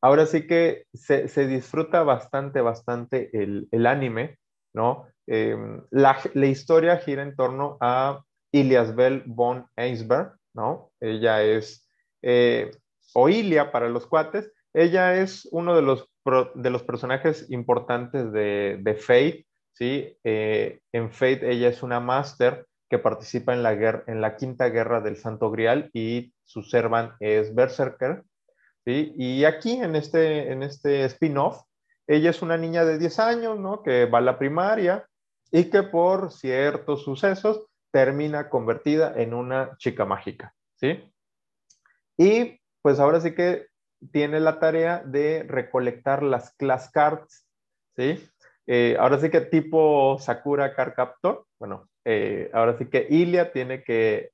ahora 0.02 0.26
sí 0.26 0.48
que 0.48 0.86
se, 0.94 1.28
se 1.28 1.48
disfruta 1.48 2.04
bastante, 2.04 2.62
bastante 2.62 3.30
el, 3.34 3.68
el 3.72 3.86
anime, 3.86 4.40
¿no? 4.74 5.08
Eh, 5.28 5.56
la, 5.92 6.18
la, 6.34 6.46
historia 6.48 6.98
gira 6.98 7.24
en 7.24 7.36
torno 7.36 7.78
a 7.80 8.24
Ilias 8.52 8.96
Bell 8.96 9.24
von 9.26 9.68
Eisberg, 9.78 10.36
¿no? 10.54 10.92
Ella 11.00 11.44
es, 11.44 11.83
eh, 12.24 12.72
o 13.14 13.30
Ilia 13.30 13.72
para 13.72 13.90
los 13.90 14.08
cuates, 14.08 14.52
ella 14.74 15.16
es 15.16 15.48
uno 15.52 15.76
de 15.76 15.84
los, 15.84 16.10
de 16.56 16.70
los 16.70 16.84
personajes 16.84 17.50
importantes 17.52 18.32
de, 18.32 18.80
de 18.82 18.96
Fate, 18.96 19.46
¿sí? 19.74 20.18
Eh, 20.24 20.80
en 20.92 21.12
Fate 21.12 21.52
ella 21.52 21.70
es 21.70 21.84
una 21.84 22.00
máster 22.00 22.66
que 22.90 23.00
participa 23.00 23.54
en 23.54 23.64
la, 23.64 23.76
guerra, 23.76 24.04
en 24.08 24.22
la 24.22 24.36
quinta 24.36 24.70
guerra 24.70 25.02
del 25.02 25.18
Santo 25.18 25.52
Grial 25.52 25.90
y 25.94 26.34
su 26.44 26.62
servant 26.64 27.14
es 27.20 27.54
Berserker. 27.54 28.24
¿sí? 28.86 29.14
Y 29.18 29.46
aquí 29.46 29.74
en 29.74 29.96
este, 29.96 30.52
en 30.52 30.64
este 30.64 31.06
spin-off, 31.06 31.62
ella 32.08 32.30
es 32.30 32.42
una 32.42 32.58
niña 32.58 32.86
de 32.86 32.98
10 32.98 33.20
años, 33.20 33.60
¿no? 33.60 33.82
Que 33.82 34.06
va 34.06 34.20
a 34.20 34.22
la 34.22 34.38
primaria 34.38 35.08
y 35.52 35.66
que 35.66 35.84
por 35.84 36.32
ciertos 36.32 37.04
sucesos 37.04 37.66
termina 37.92 38.50
convertida 38.50 39.14
en 39.16 39.34
una 39.34 39.78
chica 39.78 40.06
mágica, 40.06 40.54
¿sí? 40.76 41.04
Y 42.18 42.60
pues 42.82 43.00
ahora 43.00 43.22
sí 43.22 43.34
que 43.34 43.68
tiene 44.12 44.40
la 44.40 44.60
tarea 44.60 45.02
de 45.06 45.44
recolectar 45.48 46.24
las 46.24 46.54
class 46.56 46.90
cards, 46.92 47.48
¿sí? 47.96 48.22
Eh, 48.66 48.96
ahora 49.00 49.20
sí 49.20 49.30
que 49.30 49.42
tipo 49.42 50.18
Sakura 50.20 50.74
Card 50.74 50.94
Captor, 50.94 51.46
bueno, 51.60 51.90
eh, 52.06 52.50
ahora 52.54 52.78
sí 52.78 52.90
que 52.90 53.08
Ilia 53.10 53.52
tiene 53.52 53.84
que, 53.84 54.32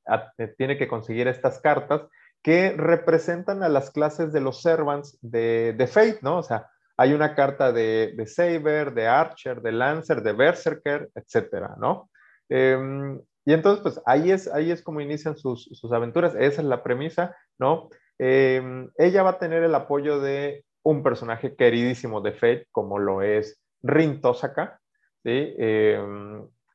tiene 0.58 0.78
que 0.78 0.88
conseguir 0.88 1.28
estas 1.28 1.60
cartas 1.60 2.04
que 2.44 2.72
representan 2.72 3.64
a 3.64 3.70
las 3.70 3.92
clases 3.92 4.32
de 4.32 4.42
los 4.42 4.62
servants 4.62 5.18
de, 5.22 5.74
de 5.74 5.88
Fate, 5.88 6.20
¿no? 6.22 6.38
O 6.38 6.44
sea, 6.44 6.70
hay 6.98 7.14
una 7.14 7.36
carta 7.36 7.72
de, 7.72 8.14
de, 8.16 8.28
Saber, 8.28 8.94
de 8.94 9.08
Archer, 9.08 9.62
de 9.62 9.72
Lancer, 9.72 10.22
de 10.22 10.34
Berserker, 10.34 11.10
etcétera, 11.16 11.76
¿no? 11.80 12.10
Eh, 12.50 12.78
y 13.46 13.54
entonces, 13.54 13.82
pues 13.82 14.02
ahí 14.06 14.32
es, 14.32 14.48
ahí 14.48 14.70
es 14.70 14.84
como 14.84 15.02
inician 15.02 15.36
sus, 15.36 15.70
sus 15.72 15.92
aventuras, 15.92 16.36
esa 16.36 16.62
es 16.62 16.68
la 16.68 16.84
premisa, 16.84 17.36
¿no? 17.60 17.90
Eh, 18.18 18.88
ella 18.98 19.24
va 19.24 19.32
a 19.32 19.40
tener 19.40 19.64
el 19.64 19.76
apoyo 19.76 20.20
de 20.20 20.66
un 20.84 21.04
personaje 21.04 21.56
queridísimo 21.56 22.22
de 22.22 22.34
Fate, 22.34 22.68
como 22.72 23.00
lo 23.00 23.22
es 23.22 23.62
Rin 23.82 24.22
Tosaka, 24.22 24.80
¿sí? 25.24 25.54
Eh, 25.58 26.02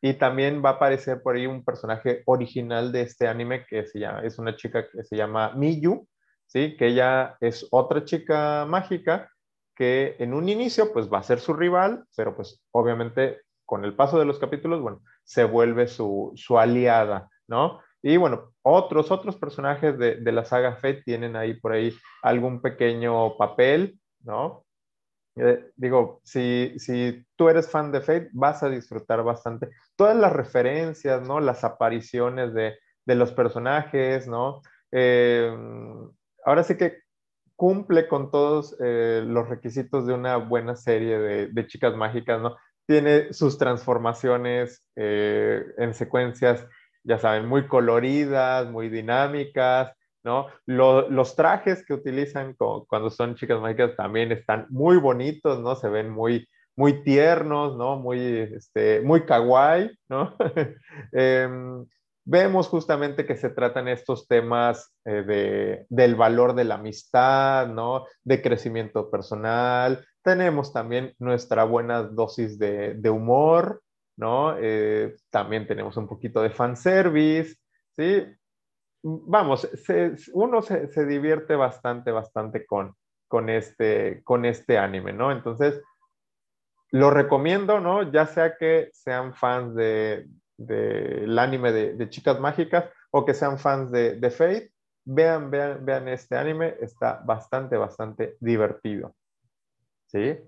y 0.01 0.15
también 0.15 0.63
va 0.63 0.71
a 0.71 0.73
aparecer 0.75 1.23
por 1.23 1.35
ahí 1.35 1.47
un 1.47 1.65
personaje 1.65 2.23
original 2.27 2.93
de 2.93 3.03
este 3.03 3.27
anime 3.27 3.65
que 3.67 3.87
se 3.87 3.99
llama, 3.99 4.21
es 4.21 4.39
una 4.39 4.55
chica 4.55 4.87
que 4.91 5.03
se 5.03 5.17
llama 5.17 5.55
Miyu, 5.57 6.07
¿sí? 6.47 6.77
Que 6.77 6.89
ella 6.89 7.37
es 7.41 7.67
otra 7.71 8.05
chica 8.05 8.67
mágica 8.69 9.31
que 9.75 10.17
en 10.19 10.35
un 10.35 10.49
inicio 10.49 10.93
pues 10.93 11.11
va 11.11 11.19
a 11.19 11.23
ser 11.23 11.41
su 11.41 11.55
rival, 11.55 12.05
pero 12.17 12.37
pues 12.37 12.63
obviamente 12.71 13.41
con 13.65 13.85
el 13.85 13.97
paso 13.97 14.19
de 14.19 14.27
los 14.27 14.39
capítulos, 14.39 14.83
bueno, 14.83 15.03
se 15.25 15.45
vuelve 15.45 15.89
su, 15.89 16.33
su 16.37 16.59
aliada, 16.59 17.31
¿no? 17.49 17.81
Y 18.07 18.19
bueno, 18.19 18.53
otros, 18.61 19.11
otros 19.11 19.37
personajes 19.37 19.99
de, 19.99 20.17
de 20.17 20.33
la 20.33 20.45
saga 20.45 20.75
Fate 20.75 21.03
tienen 21.07 21.37
ahí 21.37 21.55
por 21.55 21.73
ahí 21.73 21.97
algún 22.23 22.61
pequeño 22.61 23.39
papel, 23.39 23.99
¿no? 24.21 24.67
Eh, 25.37 25.71
digo, 25.75 26.21
si, 26.23 26.75
si 26.79 27.25
tú 27.35 27.49
eres 27.49 27.71
fan 27.71 27.93
de 27.93 28.03
Fate, 28.03 28.29
vas 28.35 28.63
a 28.63 28.69
disfrutar 28.69 29.23
bastante. 29.25 29.71
Todas 29.97 30.19
las 30.19 30.35
referencias, 30.35 31.27
¿no? 31.27 31.41
Las 31.41 31.65
apariciones 31.65 32.53
de, 32.53 32.77
de 33.07 33.15
los 33.15 33.33
personajes, 33.33 34.29
¿no? 34.29 34.61
Eh, 34.93 35.51
ahora 36.45 36.63
sí 36.63 36.77
que 36.77 36.99
cumple 37.57 38.07
con 38.07 38.31
todos 38.31 38.77
eh, 38.85 39.23
los 39.27 39.49
requisitos 39.49 40.07
de 40.07 40.13
una 40.13 40.37
buena 40.37 40.77
serie 40.77 41.19
de, 41.19 41.47
de, 41.47 41.67
chicas 41.67 41.97
mágicas, 41.97 42.43
¿no? 42.43 42.55
Tiene 42.87 43.33
sus 43.33 43.57
transformaciones 43.57 44.85
en 44.95 45.95
secuencias, 45.95 46.67
ya 47.05 47.19
saben, 47.19 47.47
muy 47.47 47.69
coloridas, 47.69 48.69
muy 48.71 48.89
dinámicas, 48.89 49.93
¿no? 50.25 50.47
los 50.67 51.37
trajes 51.37 51.85
que 51.87 51.95
utilizan 51.95 52.57
cuando 52.57 53.11
son 53.11 53.35
chicas 53.37 53.61
mágicas 53.61 53.95
también 53.97 54.33
están 54.33 54.67
muy 54.71 54.97
bonitos, 54.97 55.61
¿no? 55.61 55.77
Se 55.77 55.89
ven 55.91 56.09
muy, 56.11 56.49
muy 56.77 57.03
tiernos, 57.03 57.77
¿no? 57.77 57.97
Muy, 57.99 58.19
este, 58.57 59.03
muy 59.03 59.27
kawaii, 59.27 59.91
¿no? 60.09 60.35
Em, 61.13 61.85
vemos 62.25 62.69
justamente 62.69 63.27
que 63.27 63.37
se 63.37 63.51
tratan 63.51 63.87
estos 63.87 64.27
temas 64.27 64.95
eh, 65.05 65.23
de, 65.23 65.87
del 65.91 66.15
valor 66.15 66.55
de 66.55 66.65
la 66.65 66.77
amistad, 66.77 67.69
¿no? 67.69 68.07
De 68.25 68.41
crecimiento 68.41 69.11
personal. 69.11 70.07
Tenemos 70.23 70.73
también 70.73 71.13
nuestra 71.19 71.65
buena 71.65 72.03
dosis 72.03 72.59
de, 72.59 72.95
de 72.95 73.11
humor, 73.11 73.83
¿no? 74.17 74.57
Eh, 74.59 75.17
también 75.31 75.67
tenemos 75.67 75.97
un 75.97 76.07
poquito 76.07 76.43
de 76.43 76.51
fanservice, 76.51 77.57
¿sí? 77.97 78.25
Vamos, 79.03 79.69
uno 80.33 80.63
se, 80.63 81.07
divierte 81.07 81.57
bastante, 81.57 82.11
bastante 82.11 82.65
con, 82.65 82.95
con, 83.29 83.51
este, 83.51 84.23
con 84.25 84.45
este 84.45 84.79
anime, 84.79 85.13
¿no? 85.13 85.31
Entonces, 85.31 85.83
lo 86.91 87.11
recomiendo, 87.11 87.81
¿no? 87.81 88.11
Ya 88.11 88.27
sea 88.27 88.57
que 88.57 88.89
sean 88.93 89.35
fans 89.35 89.75
del 89.75 90.29
de, 90.57 91.37
anime 91.39 91.73
de, 91.73 92.09
Chicas 92.09 92.41
Mágicas 92.41 92.87
o 93.11 93.25
que 93.25 93.35
sean 93.35 93.59
fans 93.59 93.91
de, 93.91 94.15
de 94.19 94.31
Fate, 94.31 94.73
vean, 95.05 95.51
vean, 95.51 95.85
vean 95.85 96.09
este 96.09 96.37
anime, 96.37 96.77
está 96.81 97.21
bastante, 97.25 97.77
bastante 97.77 98.37
divertido. 98.41 99.15
¿Sí? 100.07 100.39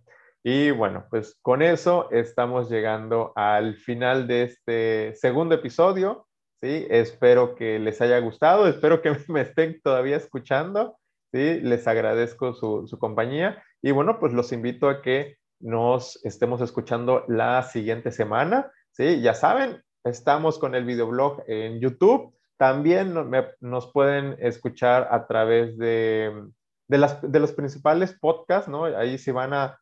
Y 0.48 0.70
bueno, 0.70 1.08
pues 1.10 1.36
con 1.42 1.60
eso 1.60 2.08
estamos 2.12 2.70
llegando 2.70 3.32
al 3.34 3.74
final 3.74 4.28
de 4.28 4.44
este 4.44 5.12
segundo 5.16 5.56
episodio. 5.56 6.28
¿sí? 6.62 6.86
Espero 6.88 7.56
que 7.56 7.80
les 7.80 8.00
haya 8.00 8.20
gustado, 8.20 8.68
espero 8.68 9.02
que 9.02 9.10
me 9.28 9.40
estén 9.40 9.80
todavía 9.82 10.16
escuchando. 10.16 10.98
¿sí? 11.32 11.58
Les 11.62 11.88
agradezco 11.88 12.52
su, 12.52 12.86
su 12.86 12.96
compañía 12.96 13.60
y 13.82 13.90
bueno, 13.90 14.20
pues 14.20 14.32
los 14.32 14.52
invito 14.52 14.88
a 14.88 15.02
que 15.02 15.36
nos 15.58 16.24
estemos 16.24 16.60
escuchando 16.60 17.24
la 17.26 17.64
siguiente 17.64 18.12
semana. 18.12 18.70
¿sí? 18.92 19.20
Ya 19.22 19.34
saben, 19.34 19.82
estamos 20.04 20.60
con 20.60 20.76
el 20.76 20.84
videoblog 20.84 21.42
en 21.48 21.80
YouTube. 21.80 22.32
También 22.56 23.14
nos 23.58 23.90
pueden 23.90 24.36
escuchar 24.38 25.08
a 25.10 25.26
través 25.26 25.76
de, 25.76 26.40
de, 26.86 26.98
las, 26.98 27.20
de 27.20 27.40
los 27.40 27.50
principales 27.50 28.16
podcasts, 28.16 28.68
¿no? 28.68 28.84
Ahí 28.84 29.18
si 29.18 29.32
van 29.32 29.52
a 29.52 29.80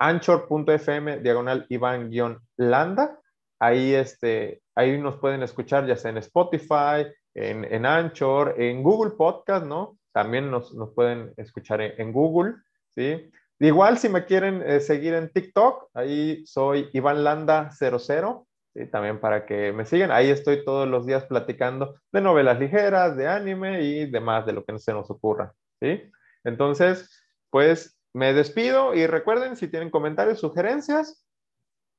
anchor.fm 0.00 1.20
diagonal 1.20 1.66
Iván-Landa. 1.68 3.20
Ahí, 3.60 3.94
este, 3.94 4.62
ahí 4.74 4.98
nos 4.98 5.18
pueden 5.18 5.42
escuchar 5.42 5.86
ya 5.86 5.94
sea 5.94 6.10
en 6.10 6.16
Spotify, 6.16 7.06
en, 7.34 7.64
en 7.64 7.86
Anchor, 7.86 8.54
en 8.58 8.82
Google 8.82 9.12
Podcast, 9.16 9.66
¿no? 9.66 9.98
También 10.12 10.50
nos, 10.50 10.74
nos 10.74 10.92
pueden 10.94 11.32
escuchar 11.36 11.82
en, 11.82 12.12
Google, 12.12 12.54
¿sí? 12.94 13.30
Igual 13.60 13.98
si 13.98 14.08
me 14.08 14.24
quieren 14.24 14.62
eh, 14.62 14.80
seguir 14.80 15.12
en 15.12 15.30
TikTok, 15.30 15.90
ahí 15.92 16.44
soy 16.46 16.88
Iván 16.94 17.22
Landa 17.22 17.70
00, 17.70 18.46
¿sí? 18.74 18.86
también 18.86 19.20
para 19.20 19.44
que 19.44 19.72
me 19.72 19.84
sigan. 19.84 20.10
Ahí 20.10 20.30
estoy 20.30 20.64
todos 20.64 20.88
los 20.88 21.04
días 21.04 21.26
platicando 21.26 22.00
de 22.10 22.22
novelas 22.22 22.58
ligeras, 22.58 23.16
de 23.18 23.28
anime 23.28 23.82
y 23.82 24.10
demás 24.10 24.46
de 24.46 24.54
lo 24.54 24.64
que 24.64 24.78
se 24.78 24.94
nos 24.94 25.10
ocurra, 25.10 25.52
¿sí? 25.78 26.10
Entonces, 26.42 27.22
pues 27.50 27.99
me 28.12 28.32
despido 28.32 28.94
y 28.94 29.06
recuerden, 29.06 29.56
si 29.56 29.68
tienen 29.68 29.90
comentarios, 29.90 30.40
sugerencias, 30.40 31.24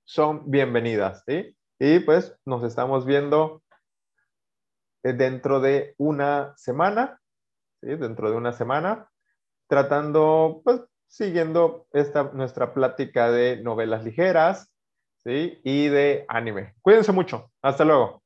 son 0.04 0.50
bienvenidas. 0.50 1.24
Y 1.80 2.00
pues 2.00 2.36
nos 2.46 2.64
estamos 2.64 3.06
viendo 3.06 3.64
eh, 5.04 5.14
dentro 5.14 5.60
de 5.60 5.96
una 5.98 6.54
semana. 6.58 7.20
Dentro 7.82 8.30
de 8.30 8.38
una 8.38 8.54
semana, 8.54 9.10
tratando, 9.68 10.62
pues, 10.64 10.82
siguiendo 11.08 11.88
esta, 11.92 12.26
nuestra 12.32 12.76
plática 12.76 13.32
de 13.32 13.60
novelas 13.64 14.04
ligeras. 14.04 14.72
Y 15.24 15.88
de 15.88 16.26
anime. 16.28 16.74
Cuídense 16.82 17.12
mucho. 17.12 17.52
Hasta 17.62 17.86
luego. 17.86 18.20